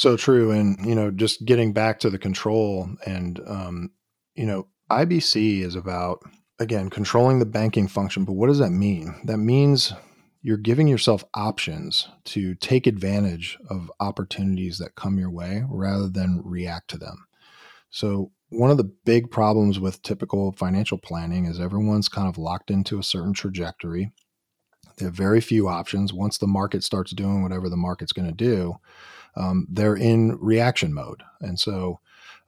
So 0.00 0.16
true. 0.16 0.50
And, 0.50 0.78
you 0.82 0.94
know, 0.94 1.10
just 1.10 1.44
getting 1.44 1.74
back 1.74 2.00
to 2.00 2.08
the 2.08 2.16
control 2.16 2.88
and, 3.04 3.38
um, 3.46 3.90
you 4.34 4.46
know, 4.46 4.66
IBC 4.90 5.60
is 5.60 5.74
about, 5.74 6.22
again, 6.58 6.88
controlling 6.88 7.38
the 7.38 7.44
banking 7.44 7.86
function. 7.86 8.24
But 8.24 8.32
what 8.32 8.46
does 8.46 8.60
that 8.60 8.70
mean? 8.70 9.14
That 9.24 9.36
means 9.36 9.92
you're 10.40 10.56
giving 10.56 10.88
yourself 10.88 11.22
options 11.34 12.08
to 12.24 12.54
take 12.54 12.86
advantage 12.86 13.58
of 13.68 13.92
opportunities 14.00 14.78
that 14.78 14.94
come 14.94 15.18
your 15.18 15.30
way 15.30 15.64
rather 15.68 16.08
than 16.08 16.40
react 16.46 16.88
to 16.92 16.96
them. 16.96 17.26
So, 17.90 18.32
one 18.48 18.70
of 18.70 18.78
the 18.78 18.90
big 19.04 19.30
problems 19.30 19.78
with 19.78 20.00
typical 20.00 20.52
financial 20.52 20.96
planning 20.96 21.44
is 21.44 21.60
everyone's 21.60 22.08
kind 22.08 22.26
of 22.26 22.38
locked 22.38 22.70
into 22.70 22.98
a 22.98 23.02
certain 23.02 23.34
trajectory. 23.34 24.12
They 24.96 25.04
have 25.04 25.14
very 25.14 25.42
few 25.42 25.68
options. 25.68 26.14
Once 26.14 26.38
the 26.38 26.46
market 26.46 26.84
starts 26.84 27.12
doing 27.12 27.42
whatever 27.42 27.68
the 27.68 27.76
market's 27.76 28.12
going 28.12 28.28
to 28.28 28.34
do, 28.34 28.76
um, 29.36 29.66
they're 29.70 29.96
in 29.96 30.36
reaction 30.40 30.92
mode. 30.92 31.22
And 31.40 31.58
so, 31.58 32.00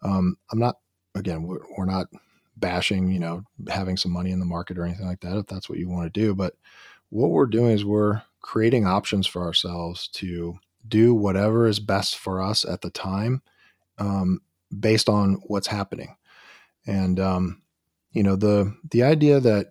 um, 0.03 0.37
I'm 0.51 0.59
not, 0.59 0.77
again, 1.15 1.45
we're, 1.45 1.61
we're 1.77 1.85
not 1.85 2.09
bashing, 2.57 3.11
you 3.11 3.19
know, 3.19 3.45
having 3.69 3.97
some 3.97 4.13
money 4.13 4.31
in 4.31 4.41
the 4.41 4.47
market 4.47 4.79
or 4.79 4.85
anything 4.85 5.07
like 5.07 5.21
that, 5.21 5.37
if 5.37 5.47
that's 5.47 5.69
what 5.69 5.79
you 5.79 5.89
want 5.89 6.13
to 6.13 6.21
do. 6.21 6.35
But 6.35 6.55
what 7.11 7.31
we're 7.31 7.47
doing 7.47 7.73
is 7.73 7.85
we're 7.85 8.23
creating 8.41 8.87
options 8.87 9.27
for 9.27 9.43
ourselves 9.43 10.09
to 10.09 10.59
do 10.87 11.15
whatever 11.15 11.67
is 11.67 11.79
best 11.79 12.17
for 12.17 12.43
us 12.43 12.65
at 12.65 12.81
the 12.81 12.91
time 12.91 13.43
um, 13.99 14.41
based 14.79 15.09
on 15.09 15.35
what's 15.47 15.69
happening 15.69 16.17
and 16.87 17.21
um, 17.21 17.63
you 18.13 18.23
know 18.23 18.37
the 18.37 18.75
the 18.91 19.03
idea 19.03 19.41
that 19.41 19.69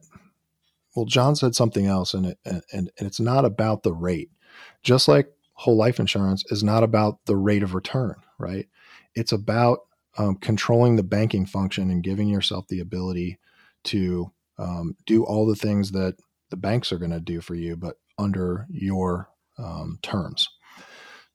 well 0.96 1.06
john 1.06 1.36
said 1.36 1.56
something 1.56 1.86
else 1.86 2.13
and, 2.13 2.27
it, 2.27 2.39
and, 2.46 2.63
and 2.72 2.91
it's 3.00 3.20
not 3.20 3.46
about 3.46 3.84
the 3.84 3.94
rate 3.94 4.30
just 4.84 5.08
like 5.08 5.32
whole 5.62 5.77
life 5.77 6.00
insurance 6.00 6.44
is 6.51 6.63
not 6.63 6.84
about 6.84 7.20
the 7.25 7.36
rate 7.36 7.63
of 7.63 7.75
return 7.75 8.15
right 8.39 8.68
it's 9.15 9.32
about 9.32 9.80
um, 10.18 10.36
controlling 10.36 10.96
the 10.96 11.03
banking 11.03 11.46
function 11.46 11.89
and 11.89 12.03
giving 12.03 12.27
yourself 12.27 12.68
the 12.68 12.80
ability 12.80 13.39
to 13.84 14.32
um, 14.58 14.96
do 15.06 15.24
all 15.24 15.46
the 15.46 15.56
things 15.56 15.91
that 15.91 16.15
the 16.50 16.58
banks 16.58 16.91
are 16.91 16.98
going 16.98 17.12
to 17.12 17.20
do 17.20 17.41
for 17.41 17.56
you, 17.56 17.75
but 17.75 17.96
under 18.18 18.68
your 18.70 19.30
um, 19.58 20.00
terms. 20.01 20.50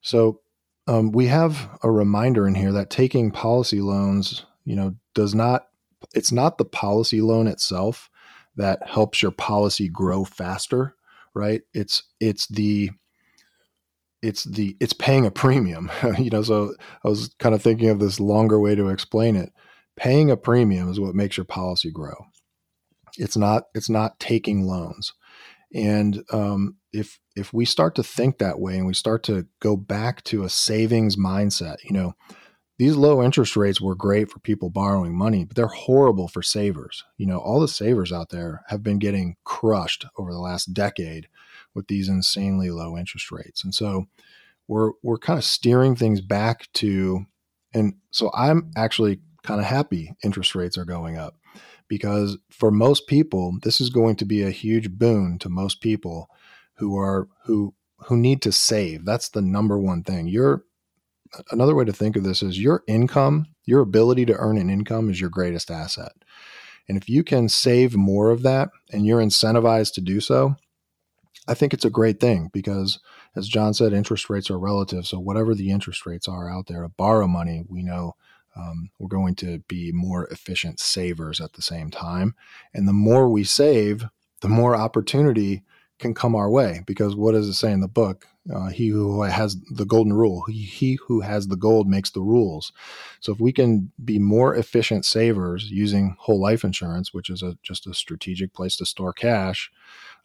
So 0.01 0.41
um, 0.87 1.11
we 1.11 1.27
have 1.27 1.69
a 1.83 1.91
reminder 1.91 2.47
in 2.47 2.55
here 2.55 2.73
that 2.73 2.91
taking 2.91 3.31
policy 3.31 3.81
loans, 3.81 4.45
you 4.65 4.77
know, 4.77 4.95
does 5.15 5.35
not. 5.35 5.69
It's 6.15 6.31
not 6.31 6.59
the 6.59 6.65
policy 6.65 7.21
loan 7.21 7.47
itself 7.49 8.11
that 8.57 8.87
helps 8.87 9.23
your 9.23 9.33
policy 9.33 9.89
grow 9.89 10.25
faster, 10.25 10.95
right? 11.35 11.63
It's 11.73 12.05
it's 12.21 12.47
the 12.47 12.91
it's 14.27 14.45
the 14.45 14.77
it's 14.81 14.93
paying 14.93 15.25
a 15.27 15.31
premium 15.31 15.91
you 16.19 16.31
know 16.31 16.43
so 16.43 16.75
i 17.05 17.09
was 17.09 17.35
kind 17.39 17.55
of 17.55 17.63
thinking 17.63 17.89
of 17.89 17.99
this 18.01 18.21
longer 18.21 18.59
way 18.59 18.75
to 18.75 18.89
explain 18.89 19.37
it 19.37 19.51
paying 19.97 20.31
a 20.31 20.37
premium 20.37 20.91
is 20.91 21.01
what 21.01 21.15
makes 21.15 21.37
your 21.37 21.45
policy 21.45 21.91
grow 21.91 22.27
it's 23.19 23.37
not 23.37 23.65
it's 23.75 23.91
not 23.91 24.19
taking 24.21 24.67
loans. 24.67 25.13
And 25.75 26.23
um, 26.33 26.77
if 26.93 27.19
if 27.35 27.53
we 27.53 27.65
start 27.65 27.95
to 27.97 28.03
think 28.03 28.39
that 28.39 28.61
way 28.61 28.77
and 28.77 28.87
we 28.87 28.95
start 28.95 29.23
to 29.25 29.47
go 29.61 29.77
back 29.77 30.23
to 30.25 30.45
a 30.45 30.49
savings 30.49 31.17
mindset, 31.17 31.77
you 31.85 31.93
know, 31.93 32.15
these 32.79 32.97
low 32.97 33.23
interest 33.23 33.57
rates 33.57 33.81
were 33.81 33.95
great 33.95 34.31
for 34.31 34.39
people 34.39 34.71
borrowing 34.71 35.17
money, 35.17 35.45
but 35.45 35.57
they're 35.57 35.67
horrible 35.67 36.29
for 36.29 36.43
savers. 36.43 37.05
You 37.17 37.27
know, 37.27 37.39
all 37.39 37.61
the 37.61 37.69
savers 37.69 38.13
out 38.13 38.31
there 38.31 38.63
have 38.69 38.83
been 38.83 38.99
getting 38.99 39.37
crushed 39.45 40.07
over 40.19 40.33
the 40.33 40.39
last 40.39 40.73
decade 40.73 41.29
with 41.77 41.87
these 41.87 42.09
insanely 42.09 42.71
low 42.71 42.97
interest 42.97 43.31
rates. 43.31 43.63
And 43.63 43.75
so 43.75 44.07
we're 44.67 44.93
we're 45.03 45.19
kind 45.19 45.39
of 45.39 45.45
steering 45.45 45.95
things 45.95 46.21
back 46.21 46.69
to 46.75 47.27
and 47.73 47.95
so 48.11 48.31
I'm 48.35 48.71
actually 48.77 49.21
kind 49.43 49.61
of 49.61 49.67
happy 49.67 50.15
interest 50.25 50.55
rates 50.55 50.77
are 50.77 50.85
going 50.85 51.17
up 51.17 51.37
because 51.89 52.37
for 52.51 52.71
most 52.73 53.07
people 53.07 53.59
this 53.63 53.81
is 53.81 53.91
going 53.91 54.17
to 54.17 54.25
be 54.25 54.43
a 54.43 54.51
huge 54.51 54.91
boon 54.91 55.39
to 55.39 55.49
most 55.49 55.81
people 55.81 56.29
who 56.79 56.99
are 56.99 57.29
who 57.45 57.75
who 57.99 58.17
need 58.17 58.43
to 58.43 58.53
save. 58.53 59.05
That's 59.05 59.29
the 59.29 59.43
number 59.43 59.79
one 59.79 60.03
thing. 60.03 60.27
Your 60.27 60.65
another 61.53 61.75
way 61.75 61.85
to 61.85 61.93
think 61.93 62.17
of 62.17 62.25
this 62.25 62.43
is 62.43 62.61
your 62.61 62.83
income 62.89 63.47
your 63.67 63.81
ability 63.81 64.25
to 64.25 64.37
earn 64.37 64.57
an 64.57 64.71
income 64.71 65.11
is 65.11 65.21
your 65.21 65.31
greatest 65.31 65.71
asset. 65.71 66.13
And 66.89 66.97
if 66.97 67.09
you 67.09 67.25
can 67.25 67.49
save 67.49 67.97
more 67.97 68.31
of 68.31 68.43
that 68.43 68.71
and 68.93 69.05
you're 69.05 69.21
incentivized 69.21 69.93
to 69.95 70.01
do 70.01 70.21
so 70.21 70.55
i 71.49 71.55
think 71.55 71.73
it's 71.73 71.85
a 71.85 71.91
great 71.91 72.21
thing 72.21 72.51
because 72.53 72.99
as 73.35 73.49
john 73.49 73.75
said 73.75 73.93
interest 73.93 74.29
rates 74.31 74.51
are 74.51 74.59
relative 74.59 75.07
so 75.07 75.19
whatever 75.19 75.55
the 75.55 75.71
interest 75.71 76.07
rates 76.07 76.29
are 76.29 76.51
out 76.51 76.67
there 76.67 76.83
to 76.83 76.89
borrow 76.89 77.27
money 77.27 77.65
we 77.69 77.83
know 77.83 78.15
um, 78.57 78.91
we're 78.99 79.09
going 79.09 79.35
to 79.37 79.59
be 79.69 79.93
more 79.93 80.27
efficient 80.29 80.81
savers 80.81 81.41
at 81.41 81.53
the 81.53 81.63
same 81.63 81.91
time. 81.91 82.35
And 82.75 82.89
the 82.89 82.93
more 82.93 83.29
we 83.29 83.45
save, 83.45 84.07
the 84.41 84.49
more 84.49 84.75
opportunity 84.75 85.63
can 85.99 86.15
come 86.15 86.35
our 86.35 86.51
way. 86.51 86.83
Because 86.87 87.15
what 87.15 87.33
does 87.33 87.49
it 87.49 87.55
say 87.55 87.71
in 87.71 87.81
the 87.81 87.89
book? 87.89 88.27
Uh, 88.55 88.69
he 88.69 88.89
who 88.89 89.23
has 89.23 89.57
the 89.71 89.85
golden 89.85 90.13
rule, 90.13 90.45
he, 90.49 90.63
he 90.63 90.99
who 91.07 91.21
has 91.21 91.49
the 91.49 91.57
gold 91.57 91.89
makes 91.89 92.11
the 92.11 92.21
rules. 92.21 92.73
So 93.21 93.33
if 93.33 93.41
we 93.41 93.53
can 93.53 93.91
be 94.05 94.19
more 94.19 94.55
efficient 94.55 95.05
savers 95.05 95.71
using 95.71 96.17
whole 96.19 96.41
life 96.41 96.63
insurance, 96.63 97.13
which 97.13 97.29
is 97.29 97.43
a, 97.43 97.59
just 97.63 97.87
a 97.87 97.95
strategic 97.95 98.53
place 98.53 98.77
to 98.77 98.87
store 98.87 99.13
cash, 99.13 99.71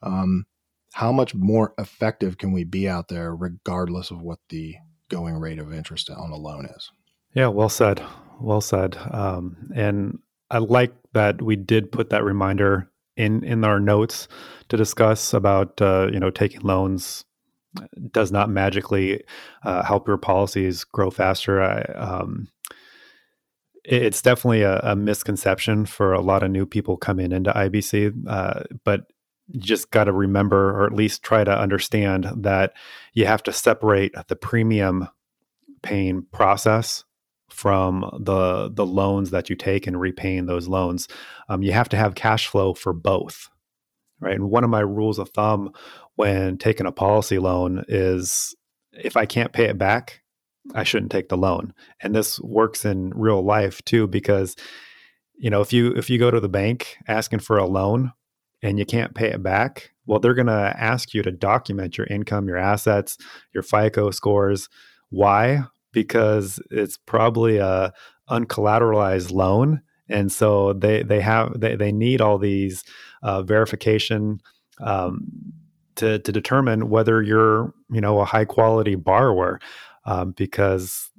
um, 0.03 0.45
how 0.93 1.12
much 1.12 1.33
more 1.33 1.74
effective 1.77 2.38
can 2.38 2.51
we 2.51 2.63
be 2.63 2.88
out 2.88 3.07
there, 3.07 3.36
regardless 3.36 4.12
of 4.12 4.21
what 4.21 4.39
the 4.50 4.75
going 5.10 5.36
rate 5.36 5.60
of 5.60 5.74
interest 5.74 6.10
on 6.10 6.31
a 6.31 6.36
loan 6.36 6.65
is? 6.65 6.91
Yeah, 7.33 7.48
well 7.48 7.69
said. 7.69 8.03
Well 8.39 8.62
said. 8.62 8.98
Um, 9.12 9.71
and 9.75 10.19
I 10.50 10.57
like 10.57 10.93
that 11.13 11.41
we 11.41 11.55
did 11.55 11.91
put 11.91 12.10
that 12.10 12.24
reminder 12.24 12.89
in 13.17 13.43
in 13.43 13.63
our 13.63 13.79
notes 13.79 14.27
to 14.69 14.77
discuss 14.77 15.33
about 15.33 15.81
uh, 15.81 16.10
you 16.12 16.19
know 16.19 16.29
taking 16.31 16.62
loans 16.62 17.25
does 18.12 18.31
not 18.31 18.50
magically 18.50 19.24
uh, 19.63 19.83
help 19.83 20.07
your 20.07 20.17
policies 20.17 20.83
grow 20.83 21.10
faster. 21.10 21.62
I, 21.62 21.81
um, 21.93 22.50
it's 23.83 24.21
definitely 24.21 24.62
a, 24.63 24.79
a, 24.79 24.95
misconception 24.95 25.86
for 25.86 26.13
a 26.13 26.21
lot 26.21 26.43
of 26.43 26.51
new 26.51 26.65
people 26.65 26.98
coming 26.98 27.31
into 27.31 27.51
IBC, 27.51 28.13
uh, 28.27 28.63
but 28.83 29.05
you 29.53 29.60
just 29.60 29.91
got 29.91 30.05
to 30.05 30.12
remember, 30.12 30.70
or 30.72 30.86
at 30.86 30.93
least 30.93 31.24
try 31.24 31.43
to 31.43 31.58
understand, 31.58 32.27
that 32.38 32.74
you 33.13 33.25
have 33.25 33.43
to 33.43 33.53
separate 33.53 34.13
the 34.27 34.36
premium 34.36 35.08
paying 35.81 36.25
process 36.31 37.03
from 37.50 38.10
the 38.20 38.70
the 38.74 38.86
loans 38.86 39.31
that 39.31 39.50
you 39.50 39.55
take 39.55 39.86
and 39.86 40.00
repaying 40.00 40.46
those 40.46 40.67
loans. 40.67 41.08
Um, 41.50 41.62
you 41.62 41.74
have 41.74 41.89
to 41.89 41.98
have 41.98 42.15
cash 42.15 42.48
flow 42.48 42.74
for 42.74 42.93
both, 42.93 43.50
right? 44.20 44.36
And 44.36 44.50
one 44.50 44.63
of 44.63 44.70
my 44.70 44.79
rules 44.79 45.20
of 45.20 45.29
thumb 45.29 45.74
when 46.15 46.58
taking 46.58 46.86
a 46.86 46.91
policy 46.91 47.39
loan 47.39 47.84
is 47.88 48.55
if 48.93 49.17
I 49.17 49.25
can't 49.25 49.53
pay 49.53 49.65
it 49.65 49.77
back, 49.77 50.22
I 50.74 50.84
shouldn't 50.84 51.12
take 51.12 51.29
the 51.29 51.38
loan. 51.38 51.74
And 52.01 52.15
this 52.15 52.39
works 52.39 52.86
in 52.86 53.12
real 53.15 53.43
life 53.43 53.81
too 53.84 54.08
because 54.08 54.55
you 55.36 55.50
know 55.50 55.62
if 55.62 55.74
you 55.74 55.91
if 55.91 56.10
you 56.10 56.20
go 56.20 56.31
to 56.31 56.39
the 56.39 56.50
bank 56.50 56.98
asking 57.08 57.39
for 57.39 57.58
a 57.58 57.65
loan 57.65 58.13
and 58.61 58.79
you 58.79 58.85
can't 58.85 59.15
pay 59.15 59.27
it 59.27 59.43
back, 59.43 59.91
well 60.05 60.19
they're 60.19 60.33
going 60.33 60.47
to 60.47 60.75
ask 60.77 61.13
you 61.13 61.21
to 61.23 61.31
document 61.31 61.97
your 61.97 62.07
income, 62.07 62.47
your 62.47 62.57
assets, 62.57 63.17
your 63.53 63.63
FICO 63.63 64.11
scores. 64.11 64.69
Why? 65.09 65.65
because 65.91 66.59
it's 66.69 66.97
probably 66.97 67.57
a 67.57 67.93
uncollateralized 68.29 69.31
loan 69.31 69.81
and 70.09 70.31
so 70.31 70.73
they 70.73 71.03
they 71.03 71.21
have 71.21 71.59
they, 71.59 71.75
they 71.75 71.91
need 71.91 72.21
all 72.21 72.37
these 72.37 72.83
uh, 73.23 73.41
verification 73.41 74.41
um, 74.79 75.27
to 75.95 76.19
to 76.19 76.31
determine 76.31 76.89
whether 76.89 77.21
you're 77.21 77.73
you 77.89 78.01
know 78.01 78.19
a 78.19 78.25
high 78.25 78.45
quality 78.45 78.95
borrower 78.95 79.59
um, 80.05 80.31
because 80.31 81.09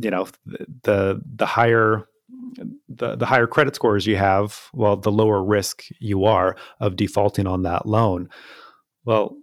you 0.00 0.10
know 0.10 0.26
the 0.82 1.20
the 1.36 1.46
higher 1.46 2.06
the, 2.88 3.16
the 3.16 3.26
higher 3.26 3.46
credit 3.46 3.74
scores 3.74 4.06
you 4.06 4.16
have 4.16 4.68
well 4.72 4.96
the 4.96 5.12
lower 5.12 5.42
risk 5.42 5.84
you 5.98 6.24
are 6.24 6.56
of 6.80 6.96
defaulting 6.96 7.46
on 7.46 7.62
that 7.62 7.86
loan. 7.86 8.28
Well 9.04 9.36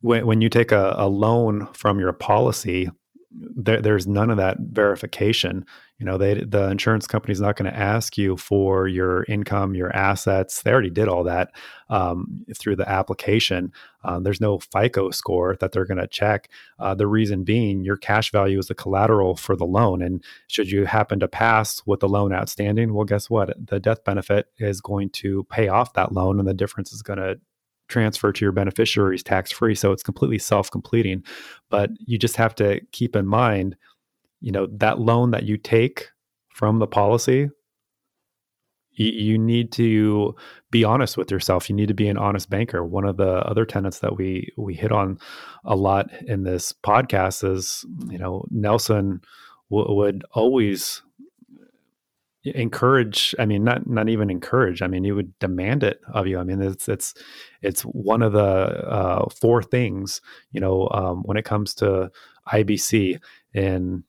when, 0.00 0.26
when 0.26 0.40
you 0.40 0.48
take 0.48 0.72
a, 0.72 0.94
a 0.96 1.08
loan 1.08 1.68
from 1.72 1.98
your 1.98 2.12
policy 2.12 2.90
there, 3.56 3.80
there's 3.80 4.06
none 4.06 4.30
of 4.30 4.36
that 4.36 4.58
verification. 4.60 5.64
You 5.98 6.06
know, 6.06 6.16
they, 6.16 6.34
the 6.34 6.70
insurance 6.70 7.06
company 7.06 7.32
is 7.32 7.40
not 7.40 7.56
going 7.56 7.70
to 7.70 7.76
ask 7.76 8.16
you 8.16 8.36
for 8.36 8.86
your 8.86 9.24
income, 9.24 9.74
your 9.74 9.94
assets. 9.94 10.62
They 10.62 10.70
already 10.70 10.90
did 10.90 11.08
all 11.08 11.24
that 11.24 11.50
um, 11.90 12.44
through 12.56 12.76
the 12.76 12.88
application. 12.88 13.72
Um, 14.04 14.22
there's 14.22 14.40
no 14.40 14.58
FICO 14.58 15.10
score 15.10 15.56
that 15.60 15.72
they're 15.72 15.84
going 15.84 15.98
to 15.98 16.06
check. 16.06 16.50
Uh, 16.78 16.94
the 16.94 17.08
reason 17.08 17.42
being, 17.42 17.82
your 17.82 17.96
cash 17.96 18.30
value 18.30 18.58
is 18.58 18.68
the 18.68 18.74
collateral 18.74 19.34
for 19.34 19.56
the 19.56 19.66
loan. 19.66 20.02
And 20.02 20.22
should 20.46 20.70
you 20.70 20.84
happen 20.84 21.18
to 21.20 21.28
pass 21.28 21.82
with 21.84 22.00
the 22.00 22.08
loan 22.08 22.32
outstanding, 22.32 22.94
well, 22.94 23.04
guess 23.04 23.28
what? 23.28 23.54
The 23.66 23.80
death 23.80 24.04
benefit 24.04 24.46
is 24.58 24.80
going 24.80 25.10
to 25.10 25.44
pay 25.44 25.66
off 25.66 25.94
that 25.94 26.12
loan, 26.12 26.38
and 26.38 26.46
the 26.46 26.54
difference 26.54 26.92
is 26.92 27.02
going 27.02 27.18
to 27.18 27.40
transfer 27.88 28.32
to 28.32 28.44
your 28.44 28.52
beneficiaries 28.52 29.22
tax 29.22 29.50
free. 29.50 29.74
So 29.74 29.92
it's 29.92 30.02
completely 30.02 30.38
self 30.38 30.70
completing. 30.70 31.22
But 31.70 31.90
you 32.06 32.18
just 32.18 32.36
have 32.36 32.54
to 32.56 32.80
keep 32.92 33.16
in 33.16 33.26
mind, 33.26 33.76
you 34.40 34.52
know, 34.52 34.68
that 34.72 35.00
loan 35.00 35.30
that 35.32 35.44
you 35.44 35.56
take 35.56 36.08
from 36.50 36.78
the 36.78 36.86
policy, 36.86 37.48
you, 38.92 39.12
you 39.12 39.38
need 39.38 39.72
to 39.72 40.34
be 40.70 40.84
honest 40.84 41.16
with 41.16 41.30
yourself. 41.30 41.70
You 41.70 41.76
need 41.76 41.88
to 41.88 41.94
be 41.94 42.08
an 42.08 42.18
honest 42.18 42.50
banker. 42.50 42.84
One 42.84 43.04
of 43.04 43.16
the 43.16 43.30
other 43.46 43.64
tenets 43.64 44.00
that 44.00 44.16
we 44.16 44.52
we 44.56 44.74
hit 44.74 44.92
on 44.92 45.18
a 45.64 45.76
lot 45.76 46.10
in 46.26 46.42
this 46.42 46.72
podcast 46.72 47.48
is, 47.50 47.86
you 48.08 48.18
know, 48.18 48.44
Nelson 48.50 49.20
w- 49.70 49.94
would 49.94 50.24
always 50.32 51.02
encourage 52.44 53.34
i 53.38 53.44
mean 53.44 53.64
not 53.64 53.86
not 53.88 54.08
even 54.08 54.30
encourage 54.30 54.80
i 54.80 54.86
mean 54.86 55.04
you 55.04 55.14
would 55.14 55.36
demand 55.38 55.82
it 55.82 56.00
of 56.12 56.26
you. 56.26 56.38
I 56.38 56.44
mean 56.44 56.62
it's 56.62 56.88
it's 56.88 57.14
it's 57.62 57.82
one 57.82 58.22
of 58.22 58.32
the 58.32 58.40
uh, 58.40 59.28
four 59.28 59.62
things 59.62 60.20
you 60.52 60.60
know 60.60 60.88
um, 60.92 61.22
when 61.24 61.36
it 61.36 61.44
comes 61.44 61.74
to 61.74 62.10
ibc 62.52 63.20
and 63.54 64.04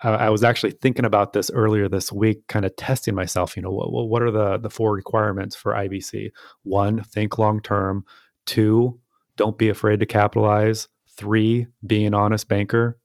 I, 0.00 0.10
I, 0.10 0.30
was 0.30 0.42
actually 0.42 0.72
thinking 0.72 1.04
about 1.04 1.34
this 1.34 1.50
earlier 1.50 1.88
this 1.88 2.10
week 2.10 2.46
kind 2.48 2.64
of 2.64 2.74
testing 2.76 3.14
myself 3.14 3.54
you 3.54 3.62
know 3.62 3.70
what, 3.70 4.08
what 4.08 4.22
are 4.22 4.30
the 4.30 4.58
the 4.58 4.70
four 4.70 4.92
requirements 4.92 5.54
for 5.54 5.72
ibc 5.72 6.32
one 6.62 7.02
think 7.02 7.38
long 7.38 7.60
term. 7.60 8.04
Two 8.46 8.98
don't 9.36 9.58
be 9.58 9.68
afraid 9.68 10.00
to 10.00 10.06
capitalize. 10.06 10.88
Three 11.16 11.66
be 11.86 12.04
an 12.06 12.14
honest 12.14 12.48
banker 12.48 12.98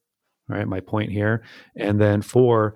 right? 0.48 0.68
My 0.68 0.80
point 0.80 1.12
here. 1.12 1.44
And 1.76 2.00
then 2.00 2.22
four 2.22 2.76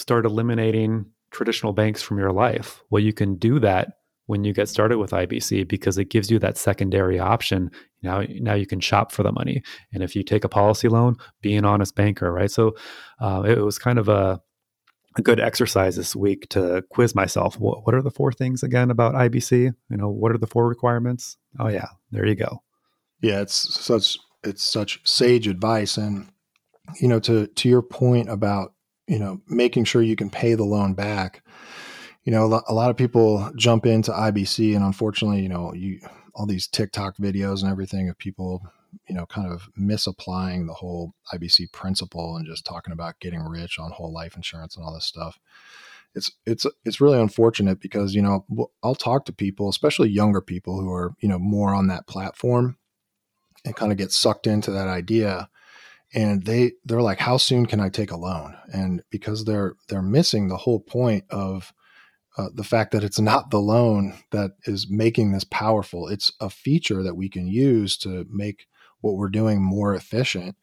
start 0.00 0.26
eliminating 0.26 1.06
traditional 1.30 1.72
banks 1.72 2.02
from 2.02 2.18
your 2.18 2.32
life. 2.32 2.82
Well, 2.90 3.02
you 3.02 3.12
can 3.12 3.36
do 3.36 3.60
that 3.60 3.92
when 4.26 4.44
you 4.44 4.52
get 4.52 4.68
started 4.68 4.98
with 4.98 5.10
IBC 5.10 5.66
because 5.66 5.98
it 5.98 6.10
gives 6.10 6.30
you 6.30 6.38
that 6.38 6.56
secondary 6.56 7.18
option. 7.18 7.70
Now, 8.02 8.22
now 8.40 8.54
you 8.54 8.66
can 8.66 8.80
shop 8.80 9.10
for 9.10 9.22
the 9.22 9.32
money. 9.32 9.62
And 9.92 10.02
if 10.02 10.14
you 10.14 10.22
take 10.22 10.44
a 10.44 10.48
policy 10.48 10.88
loan, 10.88 11.16
be 11.42 11.56
an 11.56 11.64
honest 11.64 11.96
banker, 11.96 12.32
right? 12.32 12.50
So 12.50 12.76
uh, 13.20 13.42
it 13.46 13.58
was 13.58 13.78
kind 13.78 13.98
of 13.98 14.08
a, 14.08 14.40
a 15.16 15.22
good 15.22 15.40
exercise 15.40 15.96
this 15.96 16.14
week 16.14 16.48
to 16.50 16.84
quiz 16.90 17.14
myself. 17.14 17.58
What, 17.58 17.84
what 17.84 17.94
are 17.94 18.02
the 18.02 18.10
four 18.10 18.32
things 18.32 18.62
again 18.62 18.90
about 18.90 19.14
IBC? 19.14 19.72
You 19.90 19.96
know, 19.96 20.08
what 20.08 20.30
are 20.30 20.38
the 20.38 20.46
four 20.46 20.68
requirements? 20.68 21.36
Oh 21.58 21.68
yeah, 21.68 21.88
there 22.12 22.26
you 22.26 22.36
go. 22.36 22.62
Yeah, 23.20 23.40
it's 23.40 23.54
such 23.54 24.16
it's 24.44 24.62
such 24.62 25.00
sage 25.06 25.46
advice, 25.46 25.96
and 25.96 26.28
you 27.00 27.08
know, 27.08 27.20
to 27.20 27.48
to 27.48 27.68
your 27.68 27.82
point 27.82 28.30
about 28.30 28.72
you 29.10 29.18
know, 29.18 29.40
making 29.48 29.84
sure 29.84 30.02
you 30.02 30.14
can 30.14 30.30
pay 30.30 30.54
the 30.54 30.64
loan 30.64 30.94
back. 30.94 31.42
You 32.22 32.30
know, 32.30 32.62
a 32.68 32.72
lot 32.72 32.90
of 32.90 32.96
people 32.96 33.50
jump 33.56 33.84
into 33.84 34.12
IBC, 34.12 34.76
and 34.76 34.84
unfortunately, 34.84 35.40
you 35.40 35.48
know, 35.48 35.74
you 35.74 35.98
all 36.32 36.46
these 36.46 36.68
TikTok 36.68 37.16
videos 37.16 37.62
and 37.62 37.72
everything 37.72 38.08
of 38.08 38.16
people, 38.16 38.62
you 39.08 39.14
know, 39.16 39.26
kind 39.26 39.50
of 39.52 39.68
misapplying 39.76 40.66
the 40.66 40.74
whole 40.74 41.12
IBC 41.34 41.72
principle 41.72 42.36
and 42.36 42.46
just 42.46 42.64
talking 42.64 42.92
about 42.92 43.18
getting 43.18 43.40
rich 43.40 43.80
on 43.80 43.90
whole 43.90 44.12
life 44.12 44.36
insurance 44.36 44.76
and 44.76 44.84
all 44.84 44.94
this 44.94 45.06
stuff. 45.06 45.40
It's 46.14 46.30
it's 46.46 46.64
it's 46.84 47.00
really 47.00 47.18
unfortunate 47.18 47.80
because 47.80 48.14
you 48.14 48.22
know 48.22 48.46
I'll 48.84 48.94
talk 48.94 49.24
to 49.24 49.32
people, 49.32 49.68
especially 49.68 50.10
younger 50.10 50.40
people 50.40 50.80
who 50.80 50.92
are 50.92 51.14
you 51.18 51.28
know 51.28 51.38
more 51.40 51.74
on 51.74 51.88
that 51.88 52.06
platform, 52.06 52.76
and 53.64 53.74
kind 53.74 53.90
of 53.90 53.98
get 53.98 54.12
sucked 54.12 54.46
into 54.46 54.70
that 54.70 54.86
idea 54.86 55.48
and 56.14 56.44
they 56.44 56.72
they're 56.84 57.02
like 57.02 57.20
how 57.20 57.36
soon 57.36 57.66
can 57.66 57.80
i 57.80 57.88
take 57.88 58.10
a 58.10 58.16
loan? 58.16 58.56
And 58.72 59.02
because 59.10 59.44
they're 59.44 59.74
they're 59.88 60.02
missing 60.02 60.48
the 60.48 60.56
whole 60.56 60.80
point 60.80 61.24
of 61.30 61.72
uh, 62.38 62.48
the 62.54 62.64
fact 62.64 62.92
that 62.92 63.04
it's 63.04 63.20
not 63.20 63.50
the 63.50 63.58
loan 63.60 64.14
that 64.30 64.52
is 64.64 64.88
making 64.88 65.32
this 65.32 65.44
powerful 65.44 66.08
it's 66.08 66.32
a 66.40 66.48
feature 66.48 67.02
that 67.02 67.16
we 67.16 67.28
can 67.28 67.46
use 67.46 67.96
to 67.98 68.26
make 68.30 68.66
what 69.00 69.16
we're 69.16 69.28
doing 69.28 69.62
more 69.62 69.94
efficient. 69.94 70.56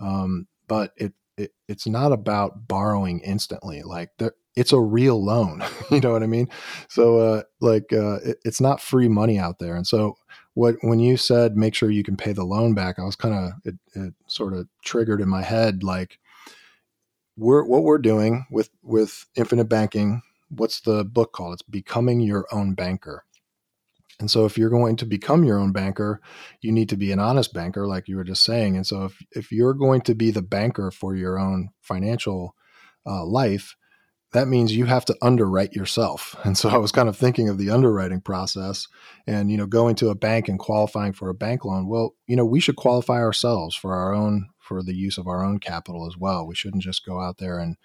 Um, 0.00 0.46
but 0.66 0.92
it, 0.96 1.12
it 1.36 1.52
it's 1.68 1.86
not 1.86 2.12
about 2.12 2.68
borrowing 2.68 3.20
instantly 3.20 3.82
like 3.82 4.10
there, 4.18 4.32
it's 4.54 4.72
a 4.72 4.80
real 4.80 5.22
loan 5.24 5.62
you 5.90 6.00
know 6.00 6.12
what 6.12 6.22
i 6.22 6.26
mean? 6.26 6.48
So 6.88 7.18
uh, 7.18 7.42
like 7.60 7.92
uh, 7.92 8.16
it, 8.24 8.38
it's 8.44 8.60
not 8.60 8.80
free 8.80 9.08
money 9.08 9.38
out 9.38 9.58
there. 9.58 9.74
And 9.74 9.86
so 9.86 10.16
what 10.54 10.76
when 10.82 11.00
you 11.00 11.16
said 11.16 11.56
make 11.56 11.74
sure 11.74 11.90
you 11.90 12.04
can 12.04 12.16
pay 12.16 12.32
the 12.32 12.44
loan 12.44 12.74
back, 12.74 12.98
I 12.98 13.04
was 13.04 13.16
kind 13.16 13.34
of 13.34 13.52
it, 13.64 13.74
it 13.94 14.14
sort 14.26 14.54
of 14.54 14.68
triggered 14.84 15.20
in 15.20 15.28
my 15.28 15.42
head 15.42 15.82
like 15.82 16.18
we're 17.36 17.64
what 17.64 17.82
we're 17.82 17.98
doing 17.98 18.46
with 18.50 18.70
with 18.82 19.26
infinite 19.34 19.68
banking. 19.68 20.22
What's 20.50 20.80
the 20.80 21.04
book 21.04 21.32
called? 21.32 21.54
It's 21.54 21.62
becoming 21.62 22.20
your 22.20 22.46
own 22.52 22.74
banker. 22.74 23.24
And 24.20 24.30
so 24.30 24.44
if 24.44 24.56
you're 24.56 24.70
going 24.70 24.96
to 24.96 25.06
become 25.06 25.42
your 25.42 25.58
own 25.58 25.72
banker, 25.72 26.20
you 26.60 26.70
need 26.70 26.90
to 26.90 26.96
be 26.96 27.10
an 27.10 27.18
honest 27.18 27.52
banker, 27.52 27.86
like 27.86 28.06
you 28.06 28.16
were 28.16 28.24
just 28.24 28.44
saying. 28.44 28.76
And 28.76 28.86
so 28.86 29.06
if, 29.06 29.18
if 29.32 29.50
you're 29.50 29.74
going 29.74 30.02
to 30.02 30.14
be 30.14 30.30
the 30.30 30.42
banker 30.42 30.90
for 30.90 31.16
your 31.16 31.38
own 31.38 31.70
financial 31.80 32.54
uh, 33.04 33.24
life, 33.24 33.74
that 34.32 34.48
means 34.48 34.74
you 34.74 34.86
have 34.86 35.04
to 35.04 35.16
underwrite 35.20 35.74
yourself. 35.74 36.34
And 36.42 36.56
so 36.56 36.70
I 36.70 36.78
was 36.78 36.90
kind 36.90 37.08
of 37.08 37.16
thinking 37.16 37.48
of 37.48 37.58
the 37.58 37.70
underwriting 37.70 38.20
process 38.20 38.88
and, 39.26 39.50
you 39.50 39.58
know, 39.58 39.66
going 39.66 39.94
to 39.96 40.08
a 40.08 40.14
bank 40.14 40.48
and 40.48 40.58
qualifying 40.58 41.12
for 41.12 41.28
a 41.28 41.34
bank 41.34 41.64
loan. 41.64 41.86
Well, 41.86 42.14
you 42.26 42.36
know, 42.36 42.44
we 42.44 42.58
should 42.60 42.76
qualify 42.76 43.18
ourselves 43.18 43.76
for 43.76 43.94
our 43.94 44.14
own, 44.14 44.48
for 44.58 44.82
the 44.82 44.94
use 44.94 45.18
of 45.18 45.28
our 45.28 45.44
own 45.44 45.58
capital 45.58 46.06
as 46.06 46.16
well. 46.16 46.46
We 46.46 46.54
shouldn't 46.54 46.82
just 46.82 47.04
go 47.04 47.20
out 47.20 47.38
there 47.38 47.58
and, 47.58 47.76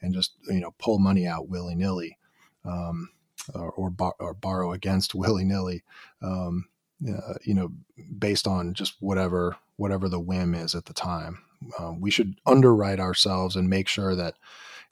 and 0.00 0.14
just, 0.14 0.34
you 0.48 0.60
know, 0.60 0.74
pull 0.78 1.00
money 1.00 1.26
out 1.26 1.48
willy 1.48 1.74
nilly 1.74 2.18
um, 2.64 3.10
or, 3.52 3.70
or, 3.72 3.90
bar- 3.90 4.16
or, 4.20 4.32
borrow 4.32 4.72
against 4.72 5.14
willy 5.14 5.44
nilly, 5.44 5.82
um, 6.22 6.66
uh, 7.08 7.34
you 7.44 7.54
know, 7.54 7.72
based 8.16 8.46
on 8.46 8.74
just 8.74 8.94
whatever, 9.00 9.56
whatever 9.74 10.08
the 10.08 10.20
whim 10.20 10.54
is 10.54 10.76
at 10.76 10.84
the 10.84 10.94
time. 10.94 11.42
Um, 11.80 12.00
we 12.00 12.12
should 12.12 12.36
underwrite 12.46 13.00
ourselves 13.00 13.56
and 13.56 13.68
make 13.68 13.88
sure 13.88 14.14
that, 14.14 14.34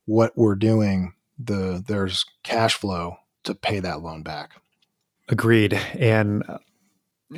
what 0.07 0.33
we're 0.37 0.55
doing, 0.55 1.15
the 1.39 1.83
there's 1.87 2.25
cash 2.43 2.75
flow 2.75 3.17
to 3.45 3.55
pay 3.55 3.81
that 3.81 4.03
loan 4.03 4.23
back. 4.23 4.53
Agreed. 5.29 5.75
And 5.99 6.43
uh, 6.49 6.59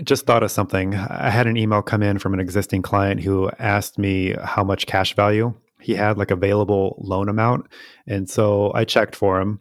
just 0.02 0.26
thought 0.26 0.42
of 0.42 0.50
something. 0.50 0.94
I 0.94 1.30
had 1.30 1.46
an 1.46 1.56
email 1.56 1.82
come 1.82 2.02
in 2.02 2.18
from 2.18 2.34
an 2.34 2.40
existing 2.40 2.82
client 2.82 3.22
who 3.22 3.50
asked 3.58 3.98
me 3.98 4.34
how 4.42 4.64
much 4.64 4.86
cash 4.86 5.14
value 5.14 5.54
he 5.80 5.94
had, 5.94 6.18
like 6.18 6.30
available 6.30 6.96
loan 6.98 7.28
amount. 7.28 7.66
And 8.06 8.28
so 8.28 8.72
I 8.74 8.84
checked 8.84 9.14
for 9.14 9.40
him 9.40 9.60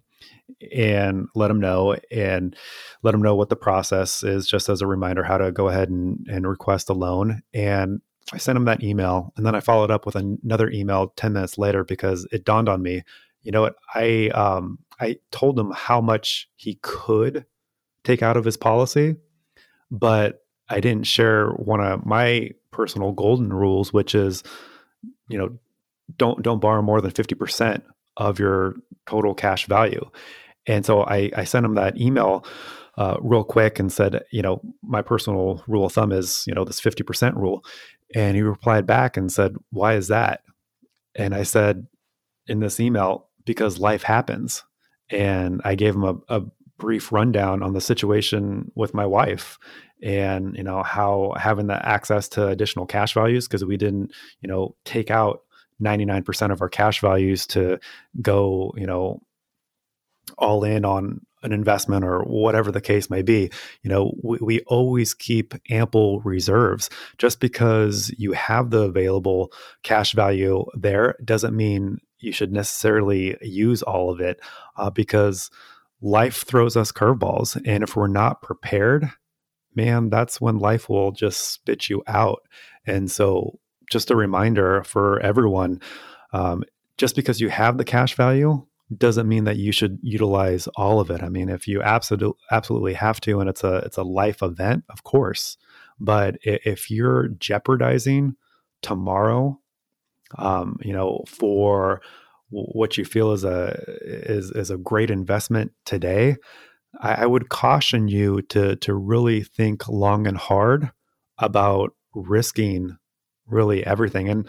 and 0.76 1.28
let 1.36 1.52
him 1.52 1.60
know 1.60 1.96
and 2.12 2.56
let 3.04 3.14
him 3.14 3.22
know 3.22 3.36
what 3.36 3.50
the 3.50 3.56
process 3.56 4.24
is, 4.24 4.48
just 4.48 4.70
as 4.70 4.82
a 4.82 4.88
reminder 4.88 5.24
how 5.24 5.38
to 5.38 5.52
go 5.52 5.68
ahead 5.68 5.90
and, 5.90 6.26
and 6.30 6.48
request 6.48 6.90
a 6.90 6.94
loan. 6.94 7.44
And 7.54 8.02
I 8.34 8.38
sent 8.38 8.58
him 8.58 8.66
that 8.66 8.84
email 8.84 9.34
and 9.38 9.46
then 9.46 9.56
I 9.56 9.60
followed 9.60 9.92
up 9.92 10.06
with 10.06 10.16
another 10.16 10.70
email 10.70 11.14
10 11.16 11.34
minutes 11.34 11.58
later 11.58 11.84
because 11.84 12.28
it 12.32 12.44
dawned 12.44 12.70
on 12.70 12.82
me, 12.82 13.04
you 13.42 13.52
know 13.52 13.62
what? 13.62 13.76
I 13.94 14.30
um 14.30 14.80
I 15.00 15.18
told 15.32 15.60
him 15.60 15.72
how 15.72 16.02
much 16.02 16.50
he 16.56 16.80
could 16.82 17.46
take 18.04 18.24
out 18.24 18.38
of 18.38 18.46
his 18.46 18.58
policy, 18.58 19.18
but 19.92 20.44
I 20.70 20.80
didn't 20.80 21.06
share 21.06 21.50
one 21.50 21.82
of 21.82 22.06
my 22.06 22.52
personal 22.72 23.12
golden 23.12 23.54
rules, 23.54 23.94
which 23.94 24.16
is, 24.16 24.44
you 25.28 25.38
know, 25.38 25.58
don't 26.18 26.42
don't 26.42 26.60
borrow 26.60 26.82
more 26.82 27.02
than 27.02 27.12
50% 27.12 27.82
of 28.18 28.40
your 28.40 28.76
total 29.08 29.36
cash 29.36 29.68
value. 29.68 30.10
And 30.68 30.86
so 30.86 31.04
I, 31.04 31.30
I 31.36 31.44
sent 31.44 31.66
him 31.66 31.76
that 31.76 32.00
email 32.00 32.46
uh, 32.98 33.18
real 33.22 33.44
quick 33.44 33.80
and 33.80 33.92
said, 33.92 34.24
you 34.32 34.42
know, 34.42 34.62
my 34.82 35.02
personal 35.02 35.64
rule 35.68 35.86
of 35.86 35.94
thumb 35.94 36.12
is, 36.12 36.46
you 36.48 36.54
know, 36.54 36.64
this 36.64 36.82
50% 36.82 37.36
rule. 37.36 37.64
And 38.14 38.36
he 38.36 38.42
replied 38.42 38.86
back 38.86 39.18
and 39.18 39.32
said, 39.32 39.56
Why 39.72 39.96
is 39.96 40.08
that? 40.08 40.42
And 41.16 41.34
I 41.34 41.44
said 41.44 41.88
in 42.48 42.60
this 42.60 42.80
email, 42.80 43.28
Because 43.46 43.80
life 43.80 44.04
happens. 44.04 44.64
And 45.10 45.62
I 45.64 45.76
gave 45.76 45.96
him 45.96 46.04
a, 46.04 46.16
a 46.30 46.42
brief 46.78 47.12
rundown 47.12 47.64
on 47.64 47.74
the 47.74 47.82
situation 47.82 48.72
with 48.76 48.94
my 48.94 49.06
wife 49.06 49.58
and 50.04 50.56
you 50.58 50.64
know 50.64 50.84
how 50.84 51.34
having 51.38 51.68
the 51.68 51.86
access 51.88 52.28
to 52.28 52.48
additional 52.48 52.86
cash 52.86 53.14
values 53.14 53.48
because 53.48 53.64
we 53.64 53.78
didn't 53.78 54.12
you 54.42 54.48
know 54.48 54.76
take 54.84 55.10
out 55.10 55.42
99% 55.82 56.52
of 56.52 56.62
our 56.62 56.70
cash 56.70 57.02
values 57.02 57.48
to 57.48 57.80
go 58.22 58.74
you 58.78 58.86
know 58.86 59.22
all 60.38 60.64
in 60.64 60.86
on 60.86 61.26
an 61.46 61.54
investment 61.54 62.04
or 62.04 62.24
whatever 62.24 62.72
the 62.72 62.82
case 62.82 63.10
may 63.10 63.22
be 63.22 63.50
you 63.84 63.90
know 63.90 64.14
we, 64.22 64.38
we, 64.42 64.60
always 64.68 65.14
keep 65.14 65.54
ample 65.70 66.20
reserves. 66.22 66.90
Just 67.18 67.40
because 67.40 68.14
you 68.18 68.34
have 68.34 68.72
the 68.72 68.82
available 68.82 69.52
cash 69.84 70.14
value 70.14 70.66
there 70.74 71.16
doesn't 71.24 71.56
mean 71.56 72.00
you 72.20 72.32
should 72.32 72.52
necessarily 72.52 73.38
use 73.42 73.84
all 73.84 74.12
of 74.12 74.20
it 74.20 74.40
uh, 74.78 74.90
because 74.90 75.52
life 76.02 76.44
throws 76.44 76.76
us 76.76 76.92
curveballs 76.92 77.62
and 77.66 77.84
if 77.84 77.96
we're 77.96 78.08
not 78.08 78.42
prepared 78.42 79.12
man 79.76 80.10
that's 80.10 80.42
when 80.42 80.58
life 80.58 80.90
will 80.90 81.12
just 81.12 81.52
spit 81.52 81.90
you 81.90 82.04
out. 82.08 82.42
And 82.86 83.12
so 83.12 83.60
just 83.90 84.12
a 84.12 84.16
reminder 84.16 84.84
for 84.84 85.20
everyone 85.20 85.82
um, 86.34 86.64
just 86.98 87.16
because 87.16 87.40
you 87.40 87.50
have 87.50 87.78
the 87.78 87.86
cash 87.86 88.16
value 88.16 88.66
doesn't 88.96 89.28
mean 89.28 89.46
that 89.46 89.58
you 89.58 89.72
should 89.72 89.98
utilize 90.02 90.68
all 90.76 91.00
of 91.00 91.10
it. 91.10 91.24
I 91.24 91.30
mean, 91.30 91.50
if 91.50 91.68
you 91.68 91.82
absolutely 91.82 92.38
absolutely 92.52 92.94
have 92.94 93.20
to, 93.22 93.40
and 93.40 93.50
it's 93.50 93.64
a 93.64 93.78
it's 93.78 93.98
a 93.98 94.04
life 94.04 94.44
event, 94.44 94.84
of 94.90 95.04
course. 95.04 95.58
But 96.00 96.38
if 96.44 96.92
you're 96.92 97.30
jeopardizing 97.30 98.36
tomorrow, 98.82 99.60
um, 100.38 100.78
you 100.82 100.94
know, 100.94 101.24
for 101.28 102.02
what 102.50 102.98
you 102.98 103.06
feel 103.06 103.32
is 103.32 103.44
a 103.44 103.84
is 104.02 104.52
is 104.52 104.70
a 104.70 104.78
great 104.78 105.10
investment 105.10 105.72
today, 105.86 106.36
I, 107.02 107.24
I 107.24 107.26
would 107.26 107.50
caution 107.50 108.08
you 108.08 108.42
to 108.44 108.76
to 108.76 108.94
really 108.94 109.44
think 109.44 109.88
long 109.88 110.28
and 110.28 110.38
hard 110.38 110.92
about 111.40 111.94
risking 112.14 112.98
really 113.48 113.86
everything. 113.86 114.30
And 114.30 114.48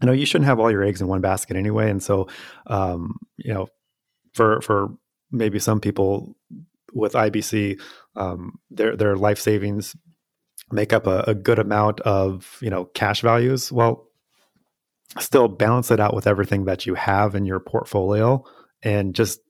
you 0.00 0.06
know, 0.06 0.12
you 0.12 0.26
shouldn't 0.26 0.46
have 0.46 0.60
all 0.60 0.70
your 0.70 0.84
eggs 0.84 1.00
in 1.00 1.08
one 1.08 1.20
basket 1.20 1.56
anyway. 1.56 1.90
And 1.90 2.02
so, 2.02 2.28
um, 2.66 3.18
you 3.36 3.52
know, 3.52 3.68
for 4.32 4.60
for 4.60 4.88
maybe 5.30 5.58
some 5.58 5.80
people 5.80 6.36
with 6.92 7.14
IBC, 7.14 7.80
um, 8.16 8.58
their 8.70 8.96
their 8.96 9.16
life 9.16 9.38
savings 9.38 9.96
make 10.70 10.92
up 10.92 11.06
a, 11.06 11.24
a 11.26 11.34
good 11.34 11.58
amount 11.58 12.00
of 12.00 12.58
you 12.60 12.70
know 12.70 12.84
cash 12.86 13.22
values. 13.22 13.72
Well, 13.72 14.08
still 15.18 15.48
balance 15.48 15.90
it 15.90 16.00
out 16.00 16.14
with 16.14 16.26
everything 16.26 16.66
that 16.66 16.86
you 16.86 16.94
have 16.94 17.34
in 17.34 17.44
your 17.44 17.60
portfolio, 17.60 18.44
and 18.82 19.14
just 19.14 19.40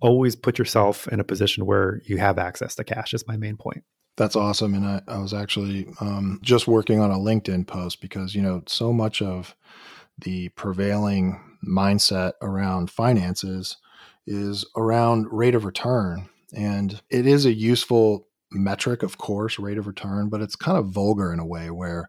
always 0.00 0.36
put 0.36 0.58
yourself 0.58 1.08
in 1.08 1.20
a 1.20 1.24
position 1.24 1.64
where 1.64 2.02
you 2.04 2.18
have 2.18 2.38
access 2.38 2.74
to 2.74 2.84
cash. 2.84 3.14
Is 3.14 3.26
my 3.26 3.36
main 3.36 3.56
point. 3.56 3.84
That's 4.16 4.36
awesome. 4.36 4.74
And 4.74 4.86
I, 4.86 5.02
I 5.08 5.18
was 5.18 5.34
actually 5.34 5.88
um, 6.00 6.38
just 6.42 6.68
working 6.68 7.00
on 7.00 7.10
a 7.10 7.16
LinkedIn 7.16 7.66
post 7.66 8.00
because, 8.00 8.34
you 8.34 8.42
know, 8.42 8.62
so 8.66 8.92
much 8.92 9.20
of 9.20 9.56
the 10.18 10.48
prevailing 10.50 11.40
mindset 11.66 12.32
around 12.42 12.90
finances 12.90 13.76
is 14.26 14.64
around 14.76 15.26
rate 15.30 15.54
of 15.54 15.64
return. 15.64 16.28
And 16.56 17.00
it 17.10 17.26
is 17.26 17.46
a 17.46 17.52
useful 17.52 18.28
metric, 18.52 19.02
of 19.02 19.18
course, 19.18 19.58
rate 19.58 19.78
of 19.78 19.86
return, 19.86 20.28
but 20.28 20.40
it's 20.40 20.56
kind 20.56 20.78
of 20.78 20.86
vulgar 20.86 21.32
in 21.32 21.40
a 21.40 21.46
way 21.46 21.70
where 21.70 22.08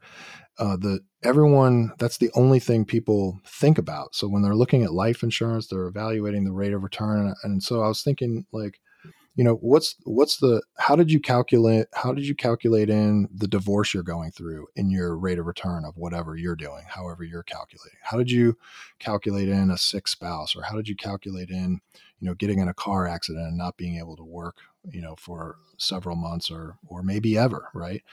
uh, 0.59 0.77
the 0.77 0.99
everyone 1.23 1.91
that's 1.99 2.17
the 2.17 2.31
only 2.35 2.59
thing 2.59 2.85
people 2.85 3.39
think 3.45 3.77
about. 3.77 4.15
So 4.15 4.27
when 4.27 4.41
they're 4.41 4.55
looking 4.55 4.83
at 4.83 4.93
life 4.93 5.23
insurance, 5.23 5.67
they're 5.67 5.87
evaluating 5.87 6.45
the 6.45 6.53
rate 6.53 6.73
of 6.73 6.83
return. 6.83 7.27
And, 7.27 7.35
and 7.43 7.63
so 7.63 7.81
I 7.81 7.87
was 7.87 8.03
thinking, 8.03 8.45
like, 8.53 8.79
you 9.35 9.43
know 9.43 9.55
what's 9.55 9.95
what's 10.05 10.37
the 10.37 10.61
how 10.77 10.95
did 10.95 11.11
you 11.11 11.19
calculate 11.19 11.87
how 11.93 12.13
did 12.13 12.25
you 12.25 12.33
calculate 12.33 12.89
in 12.89 13.27
the 13.33 13.47
divorce 13.47 13.93
you're 13.93 14.03
going 14.03 14.31
through 14.31 14.65
in 14.75 14.89
your 14.89 15.17
rate 15.17 15.37
of 15.37 15.45
return 15.45 15.83
of 15.83 15.97
whatever 15.97 16.37
you're 16.37 16.55
doing 16.55 16.83
however 16.87 17.23
you're 17.23 17.43
calculating? 17.43 17.99
How 18.01 18.17
did 18.17 18.31
you 18.31 18.57
calculate 18.99 19.49
in 19.49 19.71
a 19.71 19.77
sick 19.77 20.07
spouse 20.07 20.55
or 20.55 20.63
how 20.63 20.75
did 20.75 20.87
you 20.87 20.95
calculate 20.95 21.49
in 21.49 21.81
you 22.19 22.27
know 22.27 22.33
getting 22.33 22.59
in 22.59 22.69
a 22.69 22.73
car 22.73 23.07
accident 23.07 23.45
and 23.45 23.57
not 23.57 23.77
being 23.77 23.97
able 23.97 24.15
to 24.15 24.23
work 24.23 24.57
you 24.89 25.01
know 25.01 25.15
for 25.17 25.57
several 25.77 26.15
months 26.15 26.49
or 26.49 26.77
or 26.87 27.03
maybe 27.03 27.37
ever 27.37 27.67
right? 27.73 28.03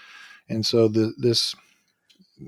And 0.48 0.66
so 0.66 0.88
the 0.88 1.14
this 1.16 1.54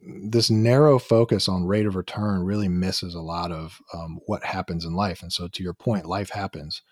this 0.02 0.50
narrow 0.50 0.98
focus 0.98 1.48
on 1.48 1.66
rate 1.66 1.86
of 1.86 1.96
return 1.96 2.42
really 2.42 2.68
misses 2.68 3.14
a 3.14 3.20
lot 3.20 3.52
of 3.52 3.80
um, 3.92 4.20
what 4.26 4.44
happens 4.44 4.84
in 4.84 4.94
life. 4.94 5.22
And 5.22 5.32
so 5.32 5.48
to 5.48 5.62
your 5.62 5.74
point 5.74 6.06
life 6.06 6.30
happens. 6.30 6.82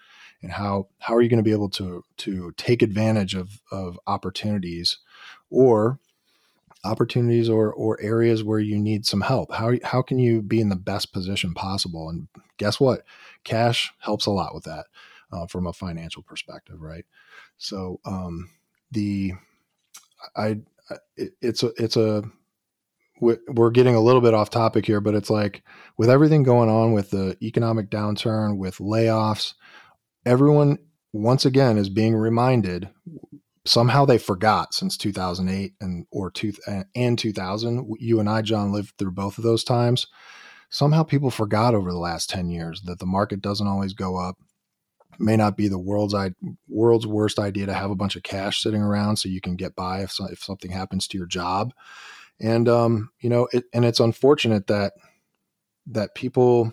And 0.42 0.52
how 0.52 0.88
how 0.98 1.14
are 1.14 1.22
you 1.22 1.28
going 1.28 1.38
to 1.38 1.44
be 1.44 1.52
able 1.52 1.70
to 1.70 2.04
to 2.18 2.52
take 2.56 2.82
advantage 2.82 3.34
of 3.34 3.60
of 3.70 3.98
opportunities 4.06 4.98
or 5.50 6.00
opportunities 6.84 7.48
or 7.48 7.72
or 7.72 8.00
areas 8.00 8.42
where 8.42 8.58
you 8.58 8.78
need 8.78 9.06
some 9.06 9.20
help? 9.20 9.52
How 9.52 9.74
how 9.84 10.02
can 10.02 10.18
you 10.18 10.42
be 10.42 10.60
in 10.60 10.68
the 10.68 10.76
best 10.76 11.12
position 11.12 11.54
possible? 11.54 12.08
And 12.08 12.26
guess 12.56 12.80
what? 12.80 13.02
Cash 13.44 13.92
helps 14.00 14.26
a 14.26 14.32
lot 14.32 14.54
with 14.54 14.64
that 14.64 14.86
uh, 15.32 15.46
from 15.46 15.66
a 15.66 15.72
financial 15.72 16.22
perspective 16.22 16.80
right? 16.80 17.04
So 17.56 18.00
um 18.04 18.50
the 18.90 19.32
i 20.36 20.58
it, 21.16 21.32
it's 21.40 21.62
a 21.62 21.72
it's 21.78 21.96
a 21.96 22.22
we're 23.22 23.70
getting 23.70 23.94
a 23.94 24.00
little 24.00 24.20
bit 24.20 24.34
off 24.34 24.50
topic 24.50 24.84
here 24.84 25.00
but 25.00 25.14
it's 25.14 25.30
like 25.30 25.62
with 25.96 26.10
everything 26.10 26.42
going 26.42 26.68
on 26.68 26.92
with 26.92 27.10
the 27.10 27.36
economic 27.40 27.88
downturn 27.88 28.58
with 28.58 28.78
layoffs 28.78 29.54
everyone 30.26 30.78
once 31.12 31.44
again 31.44 31.78
is 31.78 31.88
being 31.88 32.16
reminded 32.16 32.88
somehow 33.64 34.04
they 34.04 34.18
forgot 34.18 34.74
since 34.74 34.96
2008 34.96 35.74
and 35.80 36.06
or 36.10 36.30
two 36.30 36.52
and 36.94 37.18
2000 37.18 37.94
you 37.98 38.18
and 38.18 38.28
i 38.28 38.42
john 38.42 38.72
lived 38.72 38.92
through 38.98 39.12
both 39.12 39.38
of 39.38 39.44
those 39.44 39.64
times. 39.64 40.06
Somehow 40.70 41.02
people 41.02 41.30
forgot 41.30 41.74
over 41.74 41.92
the 41.92 41.98
last 41.98 42.30
10 42.30 42.48
years 42.48 42.80
that 42.86 42.98
the 42.98 43.06
market 43.06 43.42
doesn't 43.42 43.66
always 43.66 43.92
go 43.92 44.16
up. 44.16 44.38
It 45.12 45.20
may 45.20 45.36
not 45.36 45.54
be 45.54 45.68
the 45.68 45.78
world's 45.78 46.14
world's 46.66 47.06
worst 47.06 47.38
idea 47.38 47.66
to 47.66 47.74
have 47.74 47.90
a 47.90 47.94
bunch 47.94 48.16
of 48.16 48.22
cash 48.22 48.62
sitting 48.62 48.80
around 48.80 49.16
so 49.16 49.28
you 49.28 49.42
can 49.42 49.54
get 49.54 49.76
by 49.76 50.00
if, 50.00 50.16
if 50.30 50.42
something 50.42 50.70
happens 50.70 51.06
to 51.08 51.18
your 51.18 51.26
job 51.26 51.74
and 52.40 52.68
um, 52.68 53.10
you 53.20 53.30
know 53.30 53.48
it, 53.52 53.64
and 53.72 53.84
it's 53.84 54.00
unfortunate 54.00 54.66
that 54.68 54.94
that 55.86 56.14
people 56.14 56.72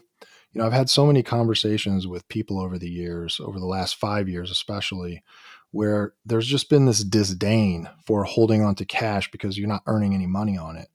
you 0.51 0.59
know, 0.59 0.65
I've 0.65 0.73
had 0.73 0.89
so 0.89 1.05
many 1.05 1.21
conversations 1.21 2.07
with 2.07 2.27
people 2.27 2.59
over 2.59 2.79
the 2.79 2.89
years, 2.89 3.39
over 3.39 3.59
the 3.59 3.67
last 3.67 3.95
five 3.95 4.27
years 4.27 4.49
especially, 4.49 5.23
where 5.71 6.13
there's 6.25 6.47
just 6.47 6.69
been 6.69 6.85
this 6.85 7.03
disdain 7.03 7.87
for 8.05 8.23
holding 8.23 8.63
on 8.63 8.75
to 8.75 8.85
cash 8.85 9.29
because 9.29 9.57
you're 9.57 9.67
not 9.67 9.83
earning 9.85 10.15
any 10.15 10.25
money 10.25 10.57
on 10.57 10.75
it. 10.75 10.87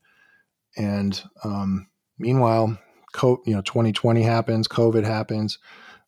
And 0.76 1.22
um, 1.44 1.86
meanwhile, 2.18 2.76
co- 3.12 3.42
you 3.46 3.54
know, 3.54 3.62
2020 3.62 4.22
happens, 4.22 4.66
COVID 4.66 5.04
happens, 5.04 5.58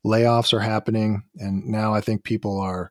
layoffs 0.05 0.53
are 0.53 0.61
happening, 0.61 1.23
and 1.37 1.66
now 1.66 1.95
I 1.95 2.01
think 2.01 2.25
people 2.25 2.61
are 2.61 2.90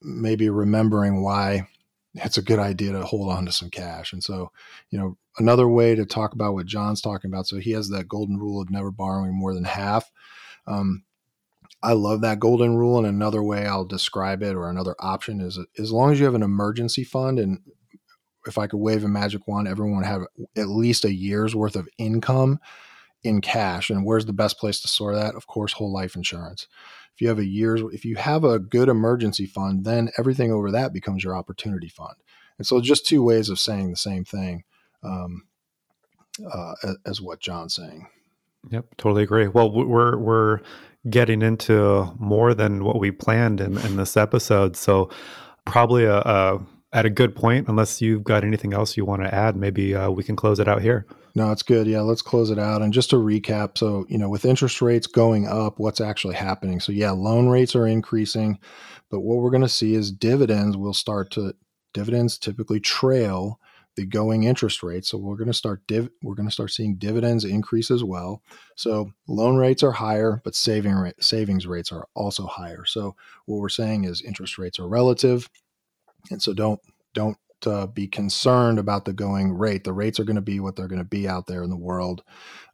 maybe 0.00 0.48
remembering 0.48 1.22
why 1.22 1.68
it's 2.14 2.38
a 2.38 2.42
good 2.42 2.58
idea 2.58 2.92
to 2.92 3.04
hold 3.04 3.30
on 3.30 3.46
to 3.46 3.52
some 3.52 3.70
cash. 3.70 4.12
And 4.12 4.22
so, 4.22 4.50
you 4.90 4.98
know, 4.98 5.16
another 5.38 5.68
way 5.68 5.94
to 5.94 6.04
talk 6.04 6.32
about 6.32 6.54
what 6.54 6.66
John's 6.66 7.00
talking 7.00 7.30
about. 7.30 7.46
So 7.46 7.58
he 7.58 7.70
has 7.72 7.88
that 7.90 8.08
golden 8.08 8.38
rule 8.38 8.60
of 8.60 8.70
never 8.70 8.90
borrowing 8.90 9.32
more 9.34 9.54
than 9.54 9.64
half. 9.64 10.10
Um, 10.66 11.04
I 11.82 11.92
love 11.92 12.20
that 12.22 12.40
golden 12.40 12.76
rule. 12.76 12.98
And 12.98 13.06
another 13.06 13.42
way 13.42 13.66
I'll 13.66 13.84
describe 13.84 14.42
it, 14.42 14.54
or 14.54 14.68
another 14.68 14.96
option, 14.98 15.40
is 15.40 15.58
as 15.78 15.92
long 15.92 16.12
as 16.12 16.18
you 16.18 16.26
have 16.26 16.34
an 16.34 16.42
emergency 16.42 17.04
fund, 17.04 17.38
and 17.38 17.60
if 18.46 18.58
I 18.58 18.66
could 18.66 18.78
wave 18.78 19.04
a 19.04 19.08
magic 19.08 19.46
wand, 19.46 19.68
everyone 19.68 19.98
would 19.98 20.06
have 20.06 20.22
at 20.56 20.68
least 20.68 21.04
a 21.04 21.14
year's 21.14 21.54
worth 21.54 21.76
of 21.76 21.88
income 21.96 22.58
in 23.22 23.40
cash. 23.40 23.90
And 23.90 24.04
where's 24.04 24.26
the 24.26 24.32
best 24.32 24.58
place 24.58 24.80
to 24.80 24.88
store 24.88 25.14
that? 25.14 25.34
Of 25.34 25.46
course, 25.46 25.72
whole 25.72 25.92
life 25.92 26.16
insurance. 26.16 26.66
If 27.14 27.20
you 27.20 27.28
have 27.28 27.38
a 27.38 27.46
year's, 27.46 27.82
if 27.92 28.04
you 28.04 28.16
have 28.16 28.44
a 28.44 28.58
good 28.58 28.88
emergency 28.88 29.46
fund, 29.46 29.84
then 29.84 30.10
everything 30.18 30.52
over 30.52 30.70
that 30.70 30.92
becomes 30.92 31.22
your 31.22 31.36
opportunity 31.36 31.88
fund. 31.88 32.14
And 32.58 32.66
so, 32.66 32.80
just 32.80 33.06
two 33.06 33.22
ways 33.22 33.48
of 33.48 33.58
saying 33.58 33.90
the 33.90 33.96
same 33.96 34.24
thing 34.24 34.64
um, 35.02 35.44
uh, 36.52 36.74
as 37.06 37.20
what 37.20 37.40
John's 37.40 37.74
saying. 37.74 38.06
Yep, 38.70 38.96
totally 38.96 39.22
agree. 39.22 39.48
Well, 39.48 39.70
we're 39.70 40.16
we're 40.18 40.60
getting 41.08 41.42
into 41.42 42.12
more 42.18 42.52
than 42.52 42.84
what 42.84 43.00
we 43.00 43.10
planned 43.10 43.60
in, 43.60 43.78
in 43.78 43.96
this 43.96 44.16
episode, 44.16 44.76
so 44.76 45.10
probably 45.64 46.04
a, 46.04 46.18
a 46.18 46.60
at 46.92 47.06
a 47.06 47.10
good 47.10 47.34
point. 47.34 47.68
Unless 47.68 48.00
you've 48.00 48.24
got 48.24 48.44
anything 48.44 48.72
else 48.72 48.96
you 48.96 49.04
want 49.04 49.22
to 49.22 49.34
add, 49.34 49.56
maybe 49.56 49.94
uh, 49.94 50.10
we 50.10 50.24
can 50.24 50.36
close 50.36 50.58
it 50.58 50.68
out 50.68 50.82
here. 50.82 51.06
No, 51.34 51.52
it's 51.52 51.62
good. 51.62 51.86
Yeah, 51.86 52.00
let's 52.00 52.22
close 52.22 52.50
it 52.50 52.58
out. 52.58 52.82
And 52.82 52.92
just 52.92 53.10
to 53.10 53.16
recap, 53.16 53.78
so 53.78 54.04
you 54.08 54.18
know, 54.18 54.28
with 54.28 54.44
interest 54.44 54.82
rates 54.82 55.06
going 55.06 55.46
up, 55.46 55.78
what's 55.78 56.00
actually 56.00 56.34
happening? 56.34 56.80
So 56.80 56.92
yeah, 56.92 57.12
loan 57.12 57.48
rates 57.48 57.76
are 57.76 57.86
increasing, 57.86 58.58
but 59.10 59.20
what 59.20 59.38
we're 59.38 59.50
going 59.50 59.62
to 59.62 59.68
see 59.68 59.94
is 59.94 60.10
dividends 60.10 60.76
will 60.76 60.94
start 60.94 61.30
to 61.32 61.54
dividends 61.92 62.38
typically 62.38 62.80
trail 62.80 63.60
the 63.96 64.06
going 64.06 64.44
interest 64.44 64.82
rate. 64.82 65.04
So 65.04 65.18
we're 65.18 65.36
going 65.36 65.48
to 65.48 65.54
start 65.54 65.86
div- 65.86 66.10
we're 66.22 66.34
going 66.34 66.48
to 66.48 66.52
start 66.52 66.70
seeing 66.70 66.96
dividends 66.96 67.44
increase 67.44 67.90
as 67.90 68.04
well. 68.04 68.42
So 68.76 69.12
loan 69.28 69.56
rates 69.56 69.82
are 69.82 69.92
higher, 69.92 70.40
but 70.44 70.54
saving 70.54 70.94
rate, 70.94 71.22
savings 71.22 71.66
rates 71.66 71.92
are 71.92 72.06
also 72.14 72.46
higher. 72.46 72.84
So 72.84 73.16
what 73.46 73.60
we're 73.60 73.68
saying 73.68 74.04
is 74.04 74.22
interest 74.22 74.58
rates 74.58 74.78
are 74.78 74.88
relative, 74.88 75.48
and 76.30 76.42
so 76.42 76.52
don't 76.52 76.80
don't 77.14 77.38
uh, 77.66 77.86
be 77.86 78.06
concerned 78.06 78.78
about 78.78 79.04
the 79.04 79.12
going 79.12 79.52
rate. 79.52 79.84
The 79.84 79.92
rates 79.92 80.18
are 80.18 80.24
going 80.24 80.36
to 80.36 80.42
be 80.42 80.60
what 80.60 80.76
they're 80.76 80.88
going 80.88 81.00
to 81.00 81.04
be 81.04 81.28
out 81.28 81.46
there 81.46 81.62
in 81.62 81.70
the 81.70 81.76
world. 81.76 82.22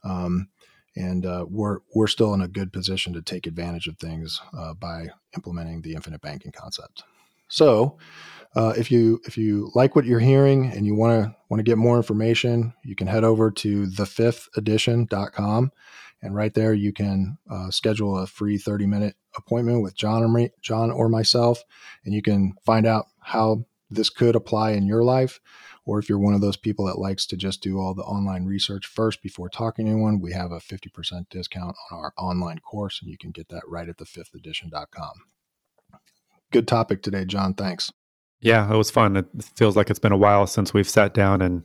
Um, 0.05 0.49
and 0.97 1.27
uh, 1.27 1.45
we're 1.49 1.81
we're 1.95 2.07
still 2.07 2.33
in 2.35 2.41
a 2.41 2.49
good 2.49 2.73
position 2.73 3.13
to 3.13 3.23
take 3.23 3.47
advantage 3.47 3.87
of 3.87 3.99
things 3.99 4.41
uh, 4.57 4.75
by 4.75 5.09
implementing 5.35 5.83
the 5.83 5.95
infinite 5.95 6.23
banking 6.23 6.53
concept. 6.53 7.03
So, 7.49 7.99
uh, 8.55 8.73
if 8.77 8.91
you 8.91 9.21
if 9.27 9.37
you 9.37 9.71
like 9.75 9.95
what 9.95 10.07
you're 10.07 10.19
hearing 10.19 10.73
and 10.73 10.87
you 10.87 10.95
want 10.95 11.23
to 11.23 11.37
want 11.51 11.59
to 11.59 11.65
get 11.65 11.79
more 11.79 11.97
information, 11.97 12.73
you 12.83 12.97
can 12.97 13.07
head 13.07 13.25
over 13.25 13.51
to 13.51 13.87
thefifthedition.com, 13.87 15.71
and 16.27 16.35
right 16.35 16.53
there 16.53 16.75
you 16.75 16.93
can 16.93 17.39
uh, 17.51 17.71
schedule 17.71 18.19
a 18.19 18.27
free 18.27 18.59
30 18.59 18.87
minute 18.87 19.17
appointment 19.37 19.83
with 19.83 19.97
John 19.97 20.23
or 20.23 20.29
me, 20.29 20.51
John 20.61 20.91
or 20.91 21.09
myself, 21.09 21.65
and 22.05 22.15
you 22.15 22.23
can 22.23 22.55
find 22.65 22.87
out 22.87 23.07
how 23.21 23.65
this 23.91 24.11
could 24.11 24.37
apply 24.37 24.73
in 24.73 24.87
your 24.87 25.05
life. 25.05 25.41
Or 25.85 26.01
if 26.01 26.09
you're 26.09 26.19
one 26.19 26.35
of 26.35 26.41
those 26.41 26.57
people 26.57 26.87
that 26.87 26.99
likes 26.99 27.27
to 27.27 27.37
just 27.37 27.63
do 27.63 27.79
all 27.79 27.95
the 27.95 28.03
online 28.03 28.45
research 28.45 28.87
first 28.87 29.23
before 29.23 29.49
talking 29.49 29.87
to 29.87 29.93
anyone, 29.93 30.21
we 30.21 30.33
have 30.33 30.51
a 30.51 30.59
50% 30.59 31.29
discount 31.31 31.77
on 31.91 31.99
our 31.99 32.13
online 32.19 32.59
course, 32.59 33.01
and 33.01 33.09
you 33.09 33.17
can 33.17 33.31
get 33.31 33.49
that 33.51 33.63
right 33.69 33.89
at 33.89 33.99
the 33.99 34.05
thefifthedition.com. 34.05 35.13
Good 36.51 36.67
topic 36.67 37.03
today, 37.03 37.25
John. 37.25 37.55
Thanks. 37.55 37.93
Yeah, 38.41 38.71
it 38.73 38.77
was 38.77 38.91
fun. 38.91 39.17
It 39.17 39.27
feels 39.57 39.77
like 39.77 39.91
it's 39.91 39.99
been 39.99 40.13
a 40.13 40.17
while 40.17 40.47
since 40.47 40.75
we've 40.75 40.89
sat 40.89 41.15
down 41.15 41.41
and 41.43 41.63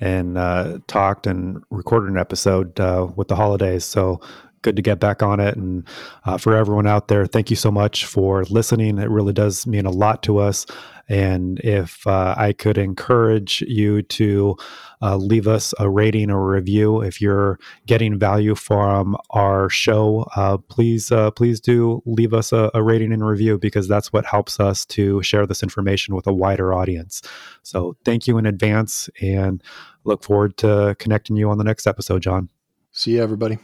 and 0.00 0.38
uh, 0.38 0.78
talked 0.86 1.26
and 1.26 1.62
recorded 1.70 2.10
an 2.10 2.18
episode 2.18 2.78
uh, 2.80 3.08
with 3.14 3.28
the 3.28 3.36
holidays. 3.36 3.84
So 3.84 4.20
good 4.64 4.74
to 4.74 4.82
get 4.82 4.98
back 4.98 5.22
on 5.22 5.38
it. 5.38 5.56
And 5.56 5.86
uh, 6.24 6.38
for 6.38 6.56
everyone 6.56 6.88
out 6.88 7.06
there, 7.06 7.26
thank 7.26 7.50
you 7.50 7.56
so 7.56 7.70
much 7.70 8.04
for 8.04 8.42
listening. 8.44 8.98
It 8.98 9.10
really 9.10 9.32
does 9.32 9.66
mean 9.66 9.86
a 9.86 9.90
lot 9.90 10.24
to 10.24 10.38
us. 10.38 10.66
And 11.08 11.60
if 11.60 12.06
uh, 12.06 12.34
I 12.36 12.54
could 12.54 12.78
encourage 12.78 13.60
you 13.62 14.00
to 14.02 14.56
uh, 15.02 15.16
leave 15.16 15.46
us 15.46 15.74
a 15.78 15.88
rating 15.88 16.30
or 16.30 16.48
review 16.48 17.02
if 17.02 17.20
you're 17.20 17.58
getting 17.84 18.18
value 18.18 18.54
from 18.54 19.16
our 19.30 19.68
show, 19.68 20.26
uh, 20.34 20.56
please 20.56 21.12
uh, 21.12 21.30
please 21.30 21.60
do 21.60 22.02
leave 22.06 22.32
us 22.32 22.52
a, 22.52 22.70
a 22.72 22.82
rating 22.82 23.12
and 23.12 23.26
review 23.26 23.58
because 23.58 23.86
that's 23.86 24.14
what 24.14 24.24
helps 24.24 24.58
us 24.58 24.86
to 24.86 25.22
share 25.22 25.46
this 25.46 25.62
information 25.62 26.14
with 26.14 26.26
a 26.26 26.32
wider 26.32 26.72
audience. 26.72 27.20
So 27.62 27.96
thank 28.06 28.26
you 28.26 28.38
in 28.38 28.46
advance 28.46 29.10
and 29.20 29.62
look 30.04 30.24
forward 30.24 30.56
to 30.58 30.96
connecting 30.98 31.36
you 31.36 31.50
on 31.50 31.58
the 31.58 31.64
next 31.64 31.86
episode, 31.86 32.22
John. 32.22 32.48
See 32.92 33.12
you, 33.12 33.22
everybody. 33.22 33.58